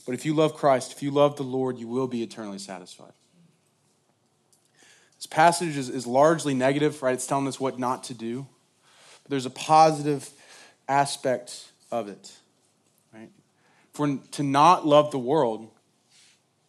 But 0.06 0.14
if 0.14 0.24
you 0.24 0.34
love 0.34 0.54
Christ, 0.54 0.92
if 0.92 1.02
you 1.02 1.10
love 1.10 1.36
the 1.36 1.42
Lord, 1.42 1.78
you 1.78 1.88
will 1.88 2.06
be 2.06 2.22
eternally 2.22 2.58
satisfied. 2.58 3.12
This 5.16 5.26
passage 5.26 5.76
is, 5.76 5.88
is 5.88 6.06
largely 6.06 6.54
negative, 6.54 7.02
right? 7.02 7.14
It's 7.14 7.26
telling 7.26 7.46
us 7.46 7.60
what 7.60 7.78
not 7.78 8.04
to 8.04 8.14
do. 8.14 8.46
But 9.22 9.30
there's 9.30 9.46
a 9.46 9.50
positive 9.50 10.30
aspect 10.88 11.70
of 11.90 12.08
it, 12.08 12.32
right? 13.12 13.28
For 13.92 14.18
to 14.32 14.42
not 14.42 14.86
love 14.86 15.10
the 15.10 15.18
world, 15.18 15.68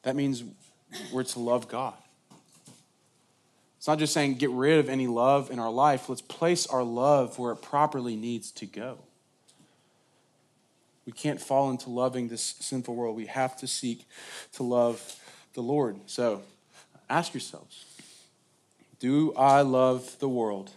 that 0.04 0.16
means 0.16 0.44
we're 1.12 1.24
to 1.24 1.40
love 1.40 1.68
God. 1.68 1.94
It's 3.78 3.88
not 3.88 4.00
just 4.00 4.14
saying 4.14 4.36
get 4.36 4.52
rid 4.52 4.80
of 4.80 4.90
any 4.90 5.08
love 5.08 5.50
in 5.50 5.58
our 5.58 5.72
life. 5.72 6.08
Let's 6.08 6.22
place 6.22 6.68
our 6.68 6.84
love 6.84 7.40
where 7.40 7.52
it 7.52 7.64
properly 7.64 8.16
needs 8.16 8.52
to 8.52 8.66
go. 8.66 9.00
We 11.06 11.12
can't 11.12 11.42
fall 11.42 11.72
into 11.72 11.90
loving 11.90 12.28
this 12.28 12.56
sinful 12.60 12.96
world. 12.96 13.16
We 13.16 13.26
have 13.26 13.58
to 13.58 13.68
seek 13.68 14.06
to 14.54 14.64
love 14.64 15.20
the 15.54 15.62
Lord. 15.62 15.98
So 16.06 16.44
ask 17.10 17.34
yourselves 17.34 17.86
Do 19.00 19.34
I 19.34 19.62
love 19.62 20.20
the 20.20 20.30
world 20.30 20.70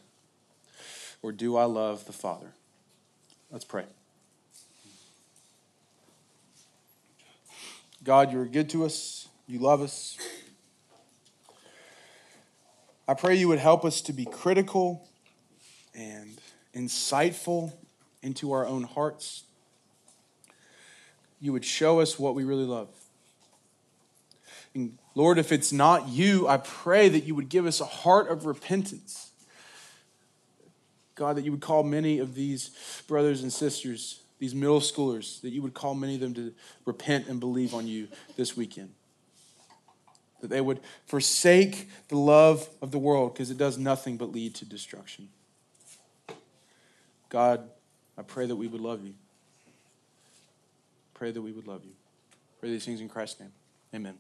or 1.22 1.30
do 1.33 1.57
I 1.57 1.64
love 1.64 2.07
the 2.07 2.12
Father? 2.12 2.52
Let's 3.50 3.64
pray. 3.64 3.85
God, 8.04 8.30
you're 8.32 8.44
good 8.44 8.68
to 8.70 8.84
us. 8.84 9.28
You 9.46 9.60
love 9.60 9.80
us. 9.80 10.18
I 13.08 13.14
pray 13.14 13.34
you 13.34 13.48
would 13.48 13.58
help 13.58 13.82
us 13.82 14.02
to 14.02 14.12
be 14.12 14.26
critical 14.26 15.08
and 15.94 16.38
insightful 16.74 17.72
into 18.22 18.52
our 18.52 18.66
own 18.66 18.82
hearts. 18.82 19.44
You 21.40 21.54
would 21.54 21.64
show 21.64 22.00
us 22.00 22.18
what 22.18 22.34
we 22.34 22.44
really 22.44 22.66
love. 22.66 22.88
And 24.74 24.98
Lord, 25.14 25.38
if 25.38 25.50
it's 25.50 25.72
not 25.72 26.08
you, 26.08 26.46
I 26.46 26.58
pray 26.58 27.08
that 27.08 27.24
you 27.24 27.34
would 27.34 27.48
give 27.48 27.64
us 27.64 27.80
a 27.80 27.86
heart 27.86 28.28
of 28.28 28.44
repentance. 28.44 29.30
God, 31.14 31.36
that 31.36 31.44
you 31.44 31.52
would 31.52 31.62
call 31.62 31.84
many 31.84 32.18
of 32.18 32.34
these 32.34 32.70
brothers 33.06 33.42
and 33.42 33.52
sisters, 33.52 34.20
these 34.38 34.55
middle 34.55 34.81
schoolers, 34.81 35.40
that 35.42 35.51
you 35.51 35.62
would 35.62 35.75
call 35.75 35.94
many 35.94 36.14
of 36.14 36.20
them 36.20 36.35
to 36.35 36.53
repent 36.85 37.29
and 37.29 37.40
believe 37.40 37.75
on 37.75 37.87
you 37.87 38.09
this 38.37 38.57
weekend 38.57 38.90
that 40.44 40.51
they 40.51 40.61
would 40.61 40.81
forsake 41.07 41.88
the 42.09 42.18
love 42.18 42.68
of 42.83 42.90
the 42.90 42.99
world 42.99 43.33
because 43.33 43.51
it 43.51 43.57
does 43.57 43.79
nothing 43.79 44.18
but 44.18 44.31
lead 44.31 44.55
to 44.55 44.66
destruction. 44.66 45.31
God, 47.31 47.70
I 48.18 48.23
pray 48.23 48.44
that 48.44 48.55
we 48.55 48.68
would 48.68 48.83
love 48.83 49.03
you. 49.03 49.14
Pray 51.14 51.31
that 51.31 51.40
we 51.40 51.51
would 51.51 51.66
love 51.66 51.87
you. 51.87 51.92
Pray 52.61 52.68
these 52.68 52.85
things 52.85 53.01
in 53.01 53.09
Christ's 53.09 53.40
name. 53.40 53.53
Amen. 53.94 54.18